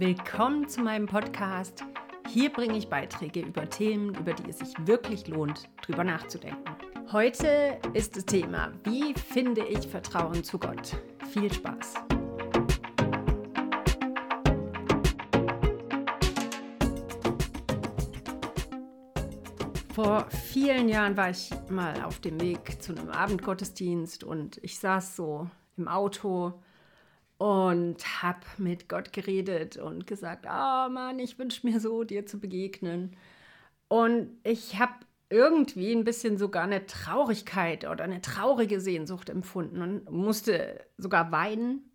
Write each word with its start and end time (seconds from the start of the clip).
Willkommen 0.00 0.68
zu 0.68 0.80
meinem 0.82 1.06
Podcast. 1.06 1.84
Hier 2.28 2.52
bringe 2.52 2.78
ich 2.78 2.88
Beiträge 2.88 3.40
über 3.40 3.68
Themen, 3.68 4.14
über 4.14 4.32
die 4.32 4.48
es 4.48 4.60
sich 4.60 4.72
wirklich 4.86 5.26
lohnt, 5.26 5.68
drüber 5.82 6.04
nachzudenken. 6.04 6.62
Heute 7.10 7.80
ist 7.94 8.14
das 8.14 8.24
Thema, 8.24 8.70
wie 8.84 9.12
finde 9.14 9.66
ich 9.66 9.88
Vertrauen 9.88 10.44
zu 10.44 10.56
Gott? 10.60 10.96
Viel 11.32 11.52
Spaß! 11.52 11.94
Vor 19.92 20.28
vielen 20.30 20.88
Jahren 20.88 21.16
war 21.16 21.30
ich 21.30 21.50
mal 21.70 22.04
auf 22.04 22.20
dem 22.20 22.40
Weg 22.40 22.80
zu 22.80 22.92
einem 22.92 23.10
Abendgottesdienst 23.10 24.22
und 24.22 24.58
ich 24.62 24.78
saß 24.78 25.16
so 25.16 25.50
im 25.76 25.88
Auto 25.88 26.52
und 27.38 28.22
habe 28.22 28.40
mit 28.58 28.88
Gott 28.88 29.12
geredet 29.12 29.76
und 29.76 30.06
gesagt, 30.06 30.46
oh 30.46 30.88
Mann, 30.90 31.18
ich 31.20 31.38
wünsche 31.38 31.66
mir 31.66 31.80
so, 31.80 32.04
dir 32.04 32.26
zu 32.26 32.40
begegnen. 32.40 33.16
Und 33.88 34.30
ich 34.44 34.78
habe 34.78 34.94
irgendwie 35.30 35.92
ein 35.92 36.04
bisschen 36.04 36.36
sogar 36.38 36.64
eine 36.64 36.86
Traurigkeit 36.86 37.86
oder 37.88 38.04
eine 38.04 38.20
traurige 38.20 38.80
Sehnsucht 38.80 39.30
empfunden 39.30 39.82
und 39.82 40.10
musste 40.10 40.84
sogar 40.96 41.30
weinen. 41.32 41.90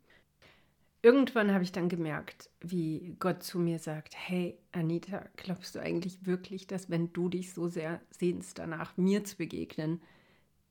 Irgendwann 1.01 1.51
habe 1.51 1.63
ich 1.63 1.73
dann 1.73 1.89
gemerkt, 1.89 2.49
wie 2.62 3.17
Gott 3.20 3.43
zu 3.43 3.59
mir 3.59 3.79
sagt, 3.79 4.15
hey 4.15 4.57
Anita, 4.71 5.25
glaubst 5.35 5.75
du 5.75 5.81
eigentlich 5.81 6.25
wirklich, 6.25 6.67
dass 6.67 6.89
wenn 6.89 7.12
du 7.12 7.27
dich 7.27 7.53
so 7.53 7.67
sehr 7.67 7.99
sehnst 8.12 8.59
danach, 8.59 8.95
mir 8.95 9.25
zu 9.25 9.35
begegnen, 9.35 10.01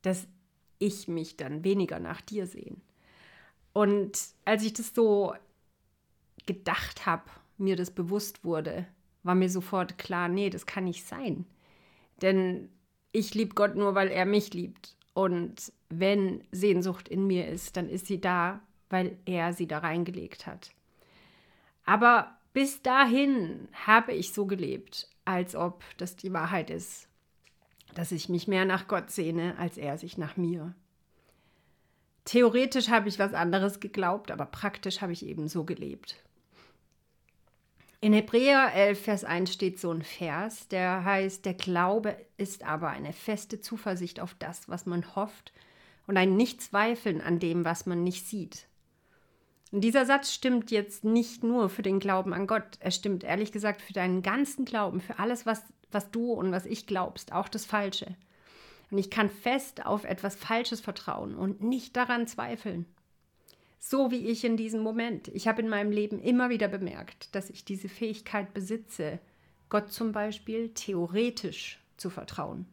dass 0.01 0.27
ich 0.79 1.09
mich 1.09 1.37
dann 1.37 1.65
weniger 1.65 2.01
nach 2.01 2.23
dir 2.23 2.47
sehen? 2.47 2.81
Und 3.73 4.19
als 4.45 4.65
ich 4.65 4.73
das 4.73 4.95
so 4.95 5.35
gedacht 6.47 7.07
habe, 7.07 7.25
mir 7.59 7.77
das 7.77 7.91
bewusst 7.91 8.45
wurde, 8.45 8.87
war 9.23 9.35
mir 9.35 9.49
sofort 9.49 9.99
klar, 9.99 10.29
nee, 10.29 10.51
das 10.51 10.67
kann 10.67 10.85
nicht 10.85 11.07
sein. 11.07 11.47
Denn 12.21 12.69
ich 13.13 13.35
liebe 13.35 13.55
Gott 13.55 13.77
nur, 13.77 13.95
weil 13.95 14.09
er 14.09 14.27
mich 14.27 14.53
liebt. 14.53 14.97
Und 15.15 15.73
wenn 15.89 16.43
Sehnsucht 16.51 17.09
in 17.09 17.27
mir 17.27 17.49
ist, 17.49 17.77
dann 17.77 17.89
ist 17.89 18.07
sie 18.07 18.21
da, 18.21 18.61
weil 18.91 19.19
er 19.25 19.53
sie 19.53 19.67
da 19.67 19.79
reingelegt 19.79 20.47
hat. 20.47 20.71
Aber 21.85 22.37
bis 22.53 22.83
dahin 22.83 23.69
habe 23.73 24.13
ich 24.13 24.33
so 24.33 24.47
gelebt, 24.47 25.09
als 25.25 25.55
ob 25.55 25.83
das 25.99 26.17
die 26.17 26.33
Wahrheit 26.33 26.71
ist, 26.71 27.09
dass 27.95 28.13
ich 28.13 28.29
mich 28.29 28.49
mehr 28.49 28.65
nach 28.65 28.89
Gott 28.89 29.11
sehne, 29.11 29.57
als 29.59 29.79
er 29.79 29.99
sich 29.99 30.19
nach 30.19 30.37
mir. 30.37 30.75
Theoretisch 32.25 32.89
habe 32.89 33.09
ich 33.09 33.19
was 33.19 33.35
anderes 33.35 33.81
geglaubt, 33.81 34.31
aber 34.31 34.47
praktisch 34.47 35.01
habe 35.01 35.13
ich 35.13 35.27
eben 35.27 35.49
so 35.49 35.65
gelebt. 35.65 36.17
In 38.01 38.13
Hebräer 38.13 38.73
11, 38.75 39.01
Vers 39.01 39.25
1 39.25 39.53
steht 39.53 39.79
so 39.79 39.93
ein 39.93 40.03
Vers, 40.03 40.67
der 40.67 41.05
heißt, 41.05 41.45
der 41.45 41.55
Glaube 41.55 42.17
ist 42.37 42.65
aber 42.65 42.89
eine 42.89 43.13
feste 43.13 43.61
Zuversicht 43.61 44.19
auf 44.19 44.35
das, 44.39 44.69
was 44.69 44.87
man 44.87 45.15
hofft 45.15 45.53
und 46.09 46.17
ein 46.17 46.37
Nichtzweifeln 46.37 47.21
an 47.21 47.39
dem, 47.39 47.65
was 47.65 47.87
man 47.87 48.03
nicht 48.03 48.27
sieht. 48.27 48.67
Und 49.71 49.83
dieser 49.83 50.05
Satz 50.05 50.33
stimmt 50.33 50.71
jetzt 50.71 51.05
nicht 51.05 51.45
nur 51.45 51.69
für 51.69 51.83
den 51.83 52.01
Glauben 52.01 52.35
an 52.35 52.47
Gott, 52.47 52.77
er 52.81 52.91
stimmt 52.91 53.25
ehrlich 53.25 53.53
gesagt 53.53 53.81
für 53.81 53.93
deinen 53.93 54.23
ganzen 54.23 54.65
Glauben, 54.65 55.01
für 55.01 55.19
alles, 55.19 55.47
was, 55.47 55.63
was 55.91 56.11
du 56.11 56.33
und 56.33 56.51
was 56.53 56.67
ich 56.67 56.87
glaubst, 56.87 57.33
auch 57.33 57.49
das 57.49 57.65
Falsche. 57.65 58.17
Und 58.93 58.99
ich 58.99 59.11
kann 59.11 59.31
fest 59.31 59.87
auf 59.87 60.05
etwas 60.05 60.37
Falsches 60.37 60.83
vertrauen 60.83 61.35
und 61.35 61.63
nicht 61.63 61.97
daran 61.97 62.27
zweifeln. 62.27 62.85
So 63.79 64.11
wie 64.11 64.29
ich 64.29 64.45
in 64.45 64.59
diesem 64.59 64.83
Moment. 64.83 65.29
Ich 65.29 65.49
habe 65.49 65.63
in 65.63 65.71
meinem 65.71 65.91
Leben 65.91 66.21
immer 66.21 66.51
wieder 66.51 66.69
bemerkt, 66.69 67.35
dass 67.35 67.49
ich 67.49 67.65
diese 67.65 67.89
Fähigkeit 67.89 68.53
besitze, 68.53 69.19
Gott 69.71 69.91
zum 69.91 70.13
Beispiel 70.13 70.75
theoretisch 70.75 71.81
zu 71.97 72.11
vertrauen. 72.11 72.67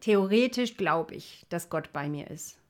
Theoretisch 0.00 0.76
glaube 0.76 1.14
ich, 1.14 1.46
dass 1.48 1.70
Gott 1.70 1.94
bei 1.94 2.10
mir 2.10 2.30
ist. 2.30 2.60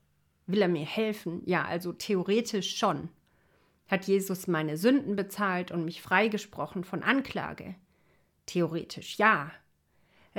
Will 0.47 0.61
er 0.61 0.69
mir 0.69 0.85
helfen? 0.85 1.41
Ja, 1.45 1.65
also 1.65 1.91
theoretisch 1.91 2.77
schon. 2.77 3.09
Hat 3.89 4.05
Jesus 4.05 4.47
meine 4.47 4.77
Sünden 4.77 5.17
bezahlt 5.17 5.71
und 5.71 5.83
mich 5.83 6.01
freigesprochen 6.01 6.85
von 6.85 7.03
Anklage? 7.03 7.75
Theoretisch 8.45 9.17
ja. 9.17 9.51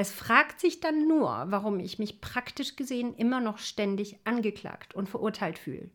Es 0.00 0.10
fragt 0.10 0.60
sich 0.60 0.80
dann 0.80 1.06
nur, 1.06 1.28
warum 1.48 1.78
ich 1.78 1.98
mich 1.98 2.22
praktisch 2.22 2.74
gesehen 2.74 3.14
immer 3.16 3.38
noch 3.38 3.58
ständig 3.58 4.16
angeklagt 4.24 4.94
und 4.94 5.10
verurteilt 5.10 5.58
fühle. 5.58 5.90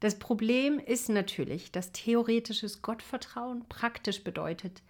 Das 0.00 0.18
Problem 0.18 0.80
ist 0.80 1.08
natürlich, 1.08 1.70
dass 1.70 1.92
theoretisches 1.92 2.82
Gottvertrauen 2.82 3.64
praktisch 3.68 4.24
bedeutet, 4.24 4.82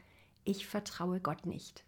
ich 0.44 0.66
vertraue 0.66 1.20
Gott 1.20 1.44
nicht. 1.44 1.84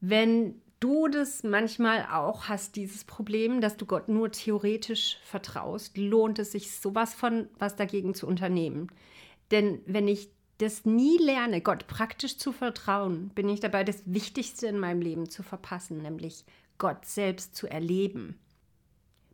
Wenn 0.00 0.60
du 0.80 1.06
das 1.06 1.44
manchmal 1.44 2.08
auch 2.10 2.48
hast, 2.48 2.74
dieses 2.74 3.04
Problem, 3.04 3.60
dass 3.60 3.76
du 3.76 3.86
Gott 3.86 4.08
nur 4.08 4.32
theoretisch 4.32 5.18
vertraust, 5.22 5.96
lohnt 5.96 6.40
es 6.40 6.50
sich 6.50 6.72
sowas 6.80 7.14
von 7.14 7.48
was 7.60 7.76
dagegen 7.76 8.12
zu 8.12 8.26
unternehmen. 8.26 8.88
Denn 9.52 9.82
wenn 9.86 10.08
ich 10.08 10.33
das 10.58 10.84
nie 10.84 11.18
lerne, 11.18 11.60
Gott 11.60 11.86
praktisch 11.86 12.38
zu 12.38 12.52
vertrauen, 12.52 13.30
bin 13.30 13.48
ich 13.48 13.60
dabei, 13.60 13.84
das 13.84 14.02
Wichtigste 14.06 14.66
in 14.66 14.78
meinem 14.78 15.00
Leben 15.00 15.28
zu 15.28 15.42
verpassen, 15.42 15.98
nämlich 16.02 16.44
Gott 16.78 17.06
selbst 17.06 17.56
zu 17.56 17.66
erleben. 17.66 18.38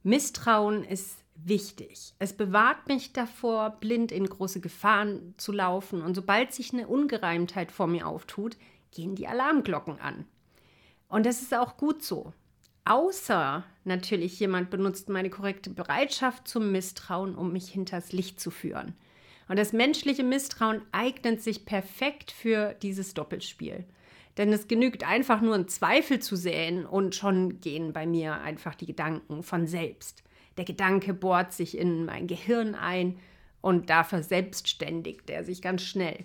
Misstrauen 0.02 0.82
ist 0.84 1.18
wichtig. 1.34 2.14
Es 2.18 2.32
bewahrt 2.32 2.88
mich 2.88 3.12
davor, 3.12 3.70
blind 3.80 4.12
in 4.12 4.26
große 4.26 4.60
Gefahren 4.60 5.34
zu 5.36 5.52
laufen. 5.52 6.02
Und 6.02 6.14
sobald 6.14 6.52
sich 6.52 6.72
eine 6.72 6.88
Ungereimtheit 6.88 7.70
vor 7.70 7.86
mir 7.86 8.06
auftut, 8.06 8.56
gehen 8.90 9.14
die 9.14 9.28
Alarmglocken 9.28 10.00
an. 10.00 10.26
Und 11.08 11.26
das 11.26 11.42
ist 11.42 11.54
auch 11.54 11.76
gut 11.76 12.02
so. 12.02 12.32
Außer 12.84 13.64
natürlich 13.84 14.40
jemand 14.40 14.70
benutzt 14.70 15.08
meine 15.08 15.30
korrekte 15.30 15.70
Bereitschaft 15.70 16.48
zum 16.48 16.72
Misstrauen, 16.72 17.34
um 17.34 17.52
mich 17.52 17.68
hinters 17.68 18.12
Licht 18.12 18.40
zu 18.40 18.50
führen. 18.50 18.94
Und 19.50 19.58
das 19.58 19.72
menschliche 19.72 20.22
Misstrauen 20.22 20.80
eignet 20.92 21.42
sich 21.42 21.64
perfekt 21.64 22.30
für 22.30 22.74
dieses 22.82 23.14
Doppelspiel. 23.14 23.84
Denn 24.36 24.52
es 24.52 24.68
genügt 24.68 25.02
einfach 25.02 25.40
nur 25.40 25.56
einen 25.56 25.66
Zweifel 25.66 26.20
zu 26.20 26.36
säen 26.36 26.86
und 26.86 27.16
schon 27.16 27.60
gehen 27.60 27.92
bei 27.92 28.06
mir 28.06 28.42
einfach 28.42 28.76
die 28.76 28.86
Gedanken 28.86 29.42
von 29.42 29.66
selbst. 29.66 30.22
Der 30.56 30.64
Gedanke 30.64 31.14
bohrt 31.14 31.52
sich 31.52 31.76
in 31.76 32.04
mein 32.04 32.28
Gehirn 32.28 32.76
ein 32.76 33.18
und 33.60 33.90
da 33.90 34.04
verselbstständigt 34.04 35.28
er 35.28 35.42
sich 35.42 35.60
ganz 35.60 35.82
schnell. 35.82 36.24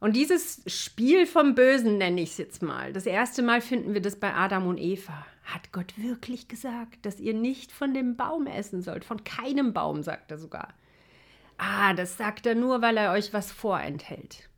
Und 0.00 0.16
dieses 0.16 0.62
Spiel 0.66 1.24
vom 1.24 1.54
Bösen 1.54 1.98
nenne 1.98 2.20
ich 2.20 2.30
es 2.30 2.38
jetzt 2.38 2.62
mal. 2.62 2.92
Das 2.94 3.06
erste 3.06 3.42
Mal 3.42 3.60
finden 3.60 3.94
wir 3.94 4.02
das 4.02 4.18
bei 4.18 4.34
Adam 4.34 4.66
und 4.66 4.78
Eva. 4.78 5.24
Hat 5.44 5.70
Gott 5.70 5.96
wirklich 5.96 6.48
gesagt, 6.48 7.06
dass 7.06 7.20
ihr 7.20 7.34
nicht 7.34 7.70
von 7.70 7.94
dem 7.94 8.16
Baum 8.16 8.48
essen 8.48 8.82
sollt? 8.82 9.04
Von 9.04 9.22
keinem 9.22 9.72
Baum, 9.72 10.02
sagt 10.02 10.32
er 10.32 10.38
sogar. 10.38 10.74
Ah, 11.58 11.94
das 11.94 12.16
sagt 12.16 12.46
er 12.46 12.54
nur, 12.54 12.82
weil 12.82 12.96
er 12.96 13.12
euch 13.12 13.32
was 13.32 13.52
vorenthält. 13.52 14.48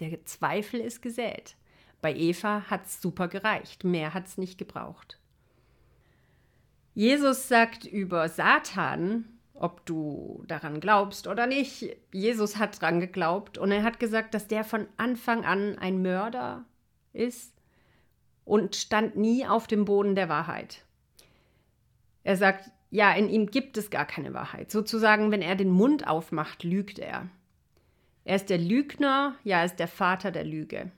Der 0.00 0.24
Zweifel 0.24 0.80
ist 0.80 1.02
gesät. 1.02 1.56
Bei 2.00 2.14
Eva 2.14 2.62
hat 2.68 2.86
es 2.86 3.00
super 3.00 3.28
gereicht, 3.28 3.84
mehr 3.84 4.14
hat 4.14 4.26
es 4.26 4.38
nicht 4.38 4.58
gebraucht. 4.58 5.18
Jesus 6.94 7.48
sagt 7.48 7.84
über 7.84 8.28
Satan, 8.28 9.38
ob 9.54 9.84
du 9.86 10.44
daran 10.46 10.80
glaubst 10.80 11.26
oder 11.26 11.46
nicht, 11.46 11.96
Jesus 12.12 12.56
hat 12.56 12.80
daran 12.80 13.00
geglaubt 13.00 13.58
und 13.58 13.72
er 13.72 13.82
hat 13.82 13.98
gesagt, 13.98 14.34
dass 14.34 14.46
der 14.46 14.64
von 14.64 14.86
Anfang 14.96 15.44
an 15.44 15.78
ein 15.78 16.02
Mörder 16.02 16.64
ist 17.12 17.54
und 18.44 18.76
stand 18.76 19.16
nie 19.16 19.46
auf 19.46 19.66
dem 19.66 19.84
Boden 19.84 20.14
der 20.14 20.28
Wahrheit. 20.28 20.84
Er 22.22 22.36
sagt, 22.36 22.70
ja, 22.90 23.12
in 23.12 23.28
ihm 23.28 23.46
gibt 23.46 23.76
es 23.76 23.90
gar 23.90 24.06
keine 24.06 24.34
Wahrheit. 24.34 24.70
Sozusagen, 24.70 25.30
wenn 25.30 25.42
er 25.42 25.56
den 25.56 25.70
Mund 25.70 26.06
aufmacht, 26.06 26.64
lügt 26.64 26.98
er. 26.98 27.28
Er 28.24 28.36
ist 28.36 28.50
der 28.50 28.58
Lügner, 28.58 29.34
ja, 29.44 29.60
er 29.60 29.66
ist 29.66 29.76
der 29.76 29.88
Vater 29.88 30.30
der 30.30 30.44
Lüge. 30.44 30.90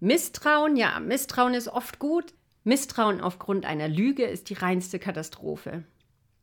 Misstrauen, 0.00 0.76
ja, 0.76 1.00
Misstrauen 1.00 1.54
ist 1.54 1.68
oft 1.68 1.98
gut. 1.98 2.34
Misstrauen 2.64 3.20
aufgrund 3.20 3.64
einer 3.64 3.88
Lüge 3.88 4.24
ist 4.24 4.50
die 4.50 4.54
reinste 4.54 4.98
Katastrophe. 4.98 5.84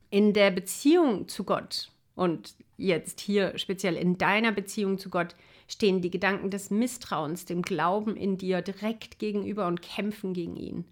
In 0.09 0.33
der 0.33 0.51
Beziehung 0.51 1.27
zu 1.27 1.43
Gott 1.43 1.91
und 2.15 2.55
jetzt 2.77 3.19
hier 3.19 3.57
speziell 3.57 3.95
in 3.95 4.17
deiner 4.17 4.51
Beziehung 4.51 4.97
zu 4.97 5.09
Gott 5.09 5.35
stehen 5.67 6.01
die 6.01 6.11
Gedanken 6.11 6.49
des 6.49 6.69
Misstrauens, 6.69 7.45
dem 7.45 7.61
Glauben 7.61 8.15
in 8.15 8.37
dir 8.37 8.61
direkt 8.61 9.19
gegenüber 9.19 9.67
und 9.67 9.81
kämpfen 9.81 10.33
gegen 10.33 10.55
ihn. 10.55 10.85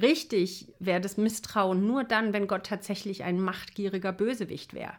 Richtig 0.00 0.72
wäre 0.78 1.00
das 1.00 1.16
Misstrauen 1.16 1.86
nur 1.86 2.04
dann, 2.04 2.32
wenn 2.32 2.46
Gott 2.46 2.66
tatsächlich 2.66 3.24
ein 3.24 3.40
machtgieriger 3.40 4.12
Bösewicht 4.12 4.74
wäre. 4.74 4.94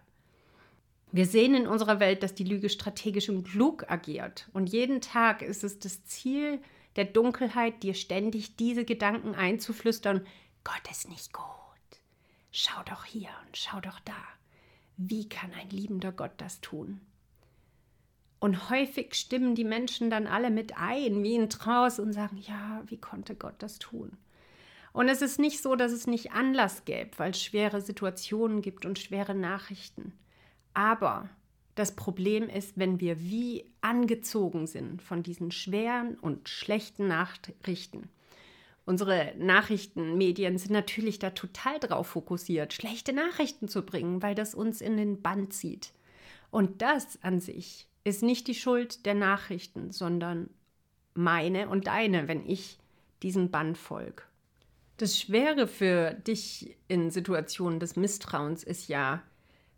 Wir 1.11 1.25
sehen 1.25 1.55
in 1.55 1.67
unserer 1.67 1.99
Welt, 1.99 2.21
dass 2.21 2.35
die 2.35 2.43
Lüge 2.43 2.69
strategisch 2.69 3.29
und 3.29 3.45
klug 3.45 3.89
agiert. 3.89 4.49
Und 4.53 4.69
jeden 4.69 5.01
Tag 5.01 5.41
ist 5.41 5.63
es 5.63 5.79
das 5.79 6.03
Ziel 6.05 6.59
der 6.95 7.05
Dunkelheit, 7.05 7.81
dir 7.81 7.93
ständig 7.93 8.57
diese 8.57 8.83
Gedanken 8.83 9.35
einzuflüstern, 9.35 10.25
Gott 10.63 10.91
ist 10.91 11.07
nicht 11.07 11.33
gut. 11.33 11.45
Schau 12.51 12.81
doch 12.83 13.05
hier 13.05 13.29
und 13.45 13.55
schau 13.55 13.79
doch 13.79 13.99
da. 14.01 14.17
Wie 14.97 15.29
kann 15.29 15.51
ein 15.53 15.69
liebender 15.69 16.11
Gott 16.11 16.33
das 16.37 16.61
tun? 16.61 16.99
Und 18.39 18.69
häufig 18.69 19.15
stimmen 19.15 19.55
die 19.55 19.63
Menschen 19.63 20.09
dann 20.09 20.27
alle 20.27 20.49
mit 20.49 20.77
ein, 20.77 21.23
wie 21.23 21.35
in 21.35 21.49
Trance, 21.49 22.01
und 22.01 22.13
sagen, 22.13 22.37
ja, 22.37 22.81
wie 22.87 22.97
konnte 22.97 23.35
Gott 23.35 23.55
das 23.59 23.79
tun? 23.79 24.17
Und 24.93 25.07
es 25.07 25.21
ist 25.21 25.39
nicht 25.39 25.61
so, 25.61 25.75
dass 25.75 25.91
es 25.91 26.07
nicht 26.07 26.31
Anlass 26.31 26.85
gäbe, 26.85 27.11
weil 27.17 27.31
es 27.31 27.41
schwere 27.41 27.81
Situationen 27.81 28.61
gibt 28.61 28.85
und 28.85 28.99
schwere 28.99 29.35
Nachrichten. 29.35 30.13
Aber 30.73 31.29
das 31.75 31.95
Problem 31.95 32.49
ist, 32.49 32.77
wenn 32.77 32.99
wir 32.99 33.19
wie 33.21 33.65
angezogen 33.81 34.67
sind 34.67 35.01
von 35.01 35.23
diesen 35.23 35.51
schweren 35.51 36.15
und 36.19 36.49
schlechten 36.49 37.07
Nachrichten. 37.07 38.09
Unsere 38.85 39.33
Nachrichtenmedien 39.37 40.57
sind 40.57 40.71
natürlich 40.71 41.19
da 41.19 41.29
total 41.29 41.79
drauf 41.79 42.07
fokussiert, 42.07 42.73
schlechte 42.73 43.13
Nachrichten 43.13 43.67
zu 43.67 43.83
bringen, 43.83 44.21
weil 44.23 44.35
das 44.35 44.55
uns 44.55 44.81
in 44.81 44.97
den 44.97 45.21
Band 45.21 45.53
zieht. 45.53 45.93
Und 46.49 46.81
das 46.81 47.21
an 47.21 47.39
sich 47.39 47.87
ist 48.03 48.23
nicht 48.23 48.47
die 48.47 48.55
Schuld 48.55 49.05
der 49.05 49.13
Nachrichten, 49.13 49.91
sondern 49.91 50.49
meine 51.13 51.69
und 51.69 51.87
deine, 51.87 52.27
wenn 52.27 52.45
ich 52.45 52.79
diesem 53.21 53.51
Band 53.51 53.77
folge. 53.77 54.23
Das 54.99 55.17
Schwere 55.17 55.65
für 55.65 56.11
dich 56.13 56.75
in 56.89 57.09
Situationen 57.09 57.79
des 57.79 57.95
Misstrauens 57.95 58.65
ist 58.65 58.89
ja 58.89 59.23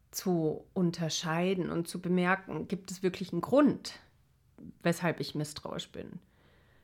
zu 0.09 0.65
unterscheiden 0.73 1.69
und 1.69 1.87
zu 1.87 2.01
bemerken, 2.01 2.67
gibt 2.67 2.89
es 2.89 3.03
wirklich 3.03 3.31
einen 3.31 3.41
Grund, 3.41 3.99
weshalb 4.81 5.19
ich 5.19 5.35
misstrauisch 5.35 5.91
bin. 5.91 6.17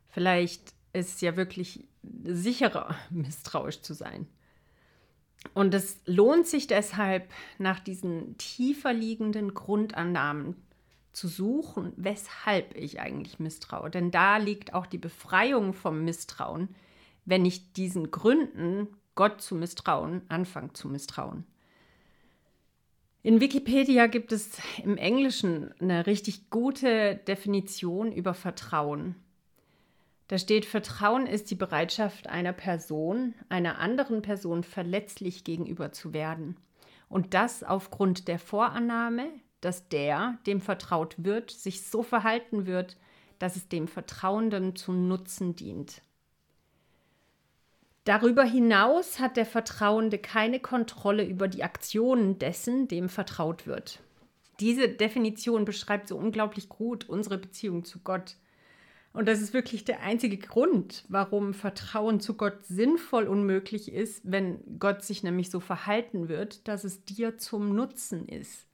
Vielleicht 0.10 0.76
ist 0.94 1.16
es 1.16 1.22
ja 1.22 1.36
wirklich 1.36 1.88
sicherer, 2.26 2.96
misstrauisch 3.10 3.82
zu 3.82 3.96
sein. 3.96 4.28
Und 5.56 5.74
es 5.74 6.00
lohnt 6.06 6.46
sich 6.46 6.68
deshalb, 6.68 7.32
nach 7.58 7.80
diesen 7.80 8.38
tiefer 8.38 8.94
liegenden 8.94 9.56
Grundannahmen 9.56 10.56
zu 11.12 11.28
suchen, 11.28 11.92
weshalb 11.96 12.76
ich 12.76 13.00
eigentlich 13.00 13.40
misstraue. 13.40 13.90
Denn 13.90 14.12
da 14.12 14.38
liegt 14.38 14.76
auch 14.76 14.86
die 14.86 15.00
Befreiung 15.00 15.74
vom 15.74 16.06
Misstrauen, 16.06 16.76
wenn 17.28 17.46
ich 17.46 17.74
diesen 17.74 18.10
Gründen, 18.10 18.88
Gott 19.16 19.42
zu 19.42 19.54
misstrauen, 19.54 20.22
anfange 20.30 20.74
zu 20.74 20.88
misstrauen. 20.88 21.46
In 23.22 23.42
Wikipedia 23.42 24.08
gibt 24.08 24.32
es 24.32 24.58
im 24.84 24.96
Englischen 24.96 25.74
eine 25.82 26.08
richtig 26.08 26.50
gute 26.50 27.18
Definition 27.28 28.14
über 28.14 28.34
Vertrauen. 28.34 29.16
Da 30.30 30.38
steht, 30.38 30.66
Vertrauen 30.66 31.28
ist 31.28 31.52
die 31.52 31.56
Bereitschaft 31.56 32.28
einer 32.28 32.54
Person, 32.54 33.34
einer 33.50 33.80
anderen 33.80 34.22
Person 34.22 34.64
verletzlich 34.64 35.44
gegenüber 35.44 35.92
zu 35.92 36.14
werden. 36.14 36.56
Und 37.10 37.34
das 37.34 37.64
aufgrund 37.64 38.30
der 38.30 38.40
Vorannahme, 38.40 39.28
dass 39.60 39.90
der, 39.90 40.38
dem 40.46 40.62
vertraut 40.62 41.16
wird, 41.18 41.52
sich 41.52 41.86
so 41.86 42.04
verhalten 42.04 42.66
wird, 42.66 42.98
dass 43.40 43.58
es 43.58 43.68
dem 43.68 43.90
Vertrauenden 43.90 44.76
zu 44.76 44.94
Nutzen 44.94 45.56
dient. 45.56 46.02
Darüber 48.08 48.46
hinaus 48.46 49.20
hat 49.20 49.36
der 49.36 49.46
Vertrauende 49.46 50.18
keine 50.18 50.62
Kontrolle 50.62 51.26
über 51.26 51.50
die 51.50 51.66
Aktionen 51.66 52.40
dessen, 52.40 52.88
dem 52.88 53.10
vertraut 53.10 53.68
wird. 53.68 54.00
Diese 54.62 54.88
Definition 54.88 55.66
beschreibt 55.66 56.08
so 56.08 56.16
unglaublich 56.16 56.70
gut 56.70 57.10
unsere 57.10 57.38
Beziehung 57.38 57.84
zu 57.84 58.00
Gott. 58.00 58.38
Und 59.12 59.28
das 59.28 59.42
ist 59.42 59.54
wirklich 59.54 59.84
der 59.84 60.04
einzige 60.04 60.38
Grund, 60.38 61.04
warum 61.10 61.54
Vertrauen 61.54 62.22
zu 62.22 62.36
Gott 62.36 62.64
sinnvoll 62.64 63.26
unmöglich 63.26 63.92
ist, 63.92 64.22
wenn 64.24 64.80
Gott 64.80 65.04
sich 65.04 65.22
nämlich 65.22 65.50
so 65.50 65.60
verhalten 65.60 66.30
wird, 66.30 66.70
dass 66.70 66.86
es 66.86 67.04
dir 67.04 67.38
zum 67.38 67.76
Nutzen 67.76 68.30
ist. 68.30 68.68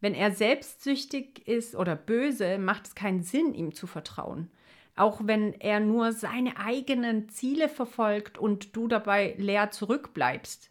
Wenn 0.00 0.14
er 0.14 0.32
selbstsüchtig 0.32 1.46
ist 1.46 1.76
oder 1.76 1.94
böse, 1.94 2.56
macht 2.56 2.86
es 2.86 2.94
keinen 2.94 3.22
Sinn, 3.22 3.52
ihm 3.52 3.74
zu 3.74 3.86
vertrauen 3.86 4.48
auch 4.94 5.20
wenn 5.24 5.54
er 5.60 5.80
nur 5.80 6.12
seine 6.12 6.58
eigenen 6.58 7.28
Ziele 7.28 7.68
verfolgt 7.68 8.38
und 8.38 8.76
du 8.76 8.88
dabei 8.88 9.34
leer 9.38 9.70
zurückbleibst, 9.70 10.70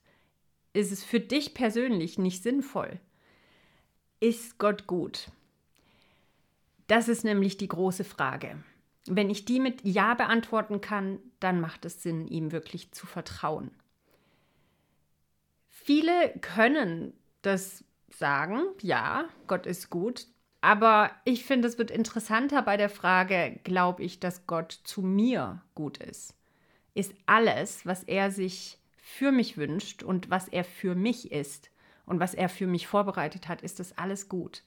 ist 0.74 0.92
es 0.92 1.04
für 1.04 1.20
dich 1.20 1.54
persönlich 1.54 2.18
nicht 2.18 2.44
sinnvoll. 2.44 3.00
Ist 4.20 4.58
Gott 4.60 4.88
gut? 4.88 5.32
Das 6.88 7.08
ist 7.08 7.24
nämlich 7.24 7.58
die 7.58 7.68
große 7.68 8.04
Frage. 8.04 8.64
Wenn 9.08 9.30
ich 9.30 9.46
die 9.46 9.60
mit 9.60 9.84
Ja 9.84 10.14
beantworten 10.14 10.82
kann, 10.82 11.20
dann 11.40 11.60
macht 11.60 11.86
es 11.86 12.04
Sinn, 12.04 12.28
ihm 12.28 12.52
wirklich 12.52 12.92
zu 12.92 13.08
vertrauen. 13.08 13.72
Viele 15.70 16.34
können 16.42 17.14
das 17.42 17.84
sagen, 18.10 18.62
ja, 18.82 19.26
Gott 19.48 19.66
ist 19.66 19.90
gut, 19.90 20.28
aber 20.62 21.12
ich 21.26 21.44
finde, 21.44 21.68
es 21.68 21.78
wird 21.78 21.92
interessanter 21.92 22.62
bei 22.62 22.78
der 22.78 22.90
Frage, 22.90 23.60
glaube 23.64 24.04
ich, 24.04 24.20
dass 24.20 24.46
Gott 24.46 24.72
zu 24.84 25.02
mir 25.02 25.62
gut 25.76 25.98
ist? 25.98 26.36
Ist 26.94 27.14
alles, 27.26 27.86
was 27.86 28.04
er 28.04 28.32
sich 28.32 28.78
für 28.96 29.32
mich 29.32 29.58
wünscht 29.58 30.04
und 30.04 30.30
was 30.30 30.48
er 30.48 30.64
für 30.64 30.94
mich 30.94 31.32
ist 31.32 31.72
und 32.06 32.20
was 32.20 32.34
er 32.34 32.48
für 32.48 32.68
mich 32.68 32.88
vorbereitet 32.88 33.48
hat, 33.48 33.62
ist 33.62 33.80
das 33.80 33.98
alles 33.98 34.30
gut? 34.30 34.64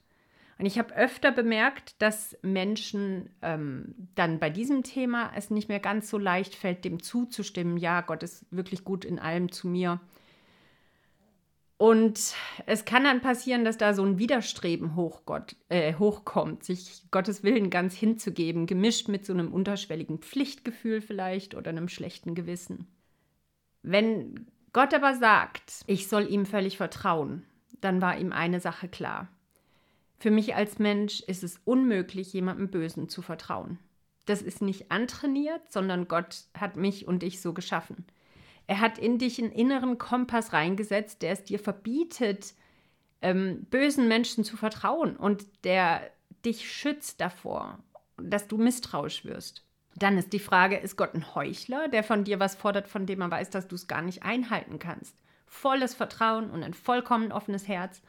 Und 0.57 0.65
ich 0.65 0.77
habe 0.79 0.95
öfter 0.95 1.31
bemerkt, 1.31 2.01
dass 2.01 2.37
Menschen 2.41 3.29
ähm, 3.41 3.93
dann 4.15 4.39
bei 4.39 4.49
diesem 4.49 4.83
Thema 4.83 5.31
es 5.35 5.49
nicht 5.49 5.67
mehr 5.67 5.79
ganz 5.79 6.09
so 6.09 6.17
leicht 6.17 6.55
fällt, 6.55 6.85
dem 6.85 7.01
zuzustimmen, 7.01 7.77
ja, 7.77 8.01
Gott 8.01 8.23
ist 8.23 8.45
wirklich 8.51 8.83
gut 8.83 9.03
in 9.03 9.19
allem 9.19 9.51
zu 9.51 9.67
mir. 9.67 9.99
Und 11.77 12.33
es 12.65 12.85
kann 12.85 13.03
dann 13.03 13.21
passieren, 13.21 13.65
dass 13.65 13.77
da 13.77 13.93
so 13.93 14.03
ein 14.03 14.17
Widerstreben 14.17 14.95
hochgott, 14.95 15.57
äh, 15.67 15.95
hochkommt, 15.95 16.63
sich 16.63 17.03
Gottes 17.11 17.43
Willen 17.43 17.69
ganz 17.69 17.93
hinzugeben, 17.93 18.65
gemischt 18.65 19.09
mit 19.09 19.25
so 19.25 19.33
einem 19.33 19.53
unterschwelligen 19.53 20.19
Pflichtgefühl 20.19 21.01
vielleicht 21.01 21.53
oder 21.53 21.69
einem 21.69 21.89
schlechten 21.89 22.33
Gewissen. 22.33 22.87
Wenn 23.83 24.47
Gott 24.71 24.93
aber 24.93 25.15
sagt, 25.15 25.83
ich 25.85 26.07
soll 26.07 26.31
ihm 26.31 26.45
völlig 26.45 26.77
vertrauen, 26.77 27.43
dann 27.81 28.01
war 28.01 28.17
ihm 28.17 28.31
eine 28.31 28.61
Sache 28.61 28.87
klar. 28.87 29.27
Für 30.17 30.31
mich 30.31 30.55
als 30.55 30.79
Mensch 30.79 31.19
ist 31.21 31.43
es 31.43 31.59
unmöglich, 31.65 32.31
jemandem 32.31 32.69
Bösen 32.69 33.09
zu 33.09 33.21
vertrauen. 33.21 33.79
Das 34.25 34.41
ist 34.41 34.61
nicht 34.61 34.91
antrainiert, 34.91 35.71
sondern 35.71 36.07
Gott 36.07 36.45
hat 36.57 36.77
mich 36.77 37.07
und 37.07 37.21
dich 37.21 37.41
so 37.41 37.53
geschaffen. 37.53 38.05
Er 38.67 38.79
hat 38.79 38.97
in 38.97 39.17
dich 39.17 39.39
einen 39.39 39.51
inneren 39.51 39.97
Kompass 39.97 40.53
reingesetzt, 40.53 41.21
der 41.21 41.31
es 41.31 41.43
dir 41.43 41.59
verbietet, 41.59 42.53
ähm, 43.21 43.65
bösen 43.69 44.07
Menschen 44.07 44.43
zu 44.43 44.57
vertrauen 44.57 45.15
und 45.15 45.45
der 45.63 46.11
dich 46.43 46.71
schützt 46.71 47.21
davor, 47.21 47.79
dass 48.17 48.47
du 48.47 48.57
misstrauisch 48.57 49.25
wirst. 49.25 49.63
Dann 49.95 50.17
ist 50.17 50.33
die 50.33 50.39
Frage, 50.39 50.77
ist 50.77 50.97
Gott 50.97 51.13
ein 51.13 51.35
Heuchler, 51.35 51.87
der 51.87 52.03
von 52.03 52.23
dir 52.23 52.39
was 52.39 52.55
fordert, 52.55 52.87
von 52.87 53.05
dem 53.05 53.21
er 53.21 53.31
weiß, 53.31 53.49
dass 53.49 53.67
du 53.67 53.75
es 53.75 53.87
gar 53.87 54.01
nicht 54.01 54.23
einhalten 54.23 54.77
kannst? 54.77 55.15
Volles 55.47 55.93
Vertrauen 55.93 56.49
und 56.49 56.63
ein 56.63 56.73
vollkommen 56.73 57.31
offenes 57.31 57.67
Herz, 57.67 58.01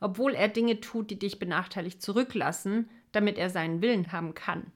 obwohl 0.00 0.34
er 0.34 0.48
Dinge 0.48 0.80
tut, 0.80 1.10
die 1.10 1.18
dich 1.18 1.38
benachteiligt 1.38 2.02
zurücklassen, 2.02 2.90
damit 3.12 3.38
er 3.38 3.48
seinen 3.48 3.80
Willen 3.80 4.12
haben 4.12 4.34
kann. 4.34 4.70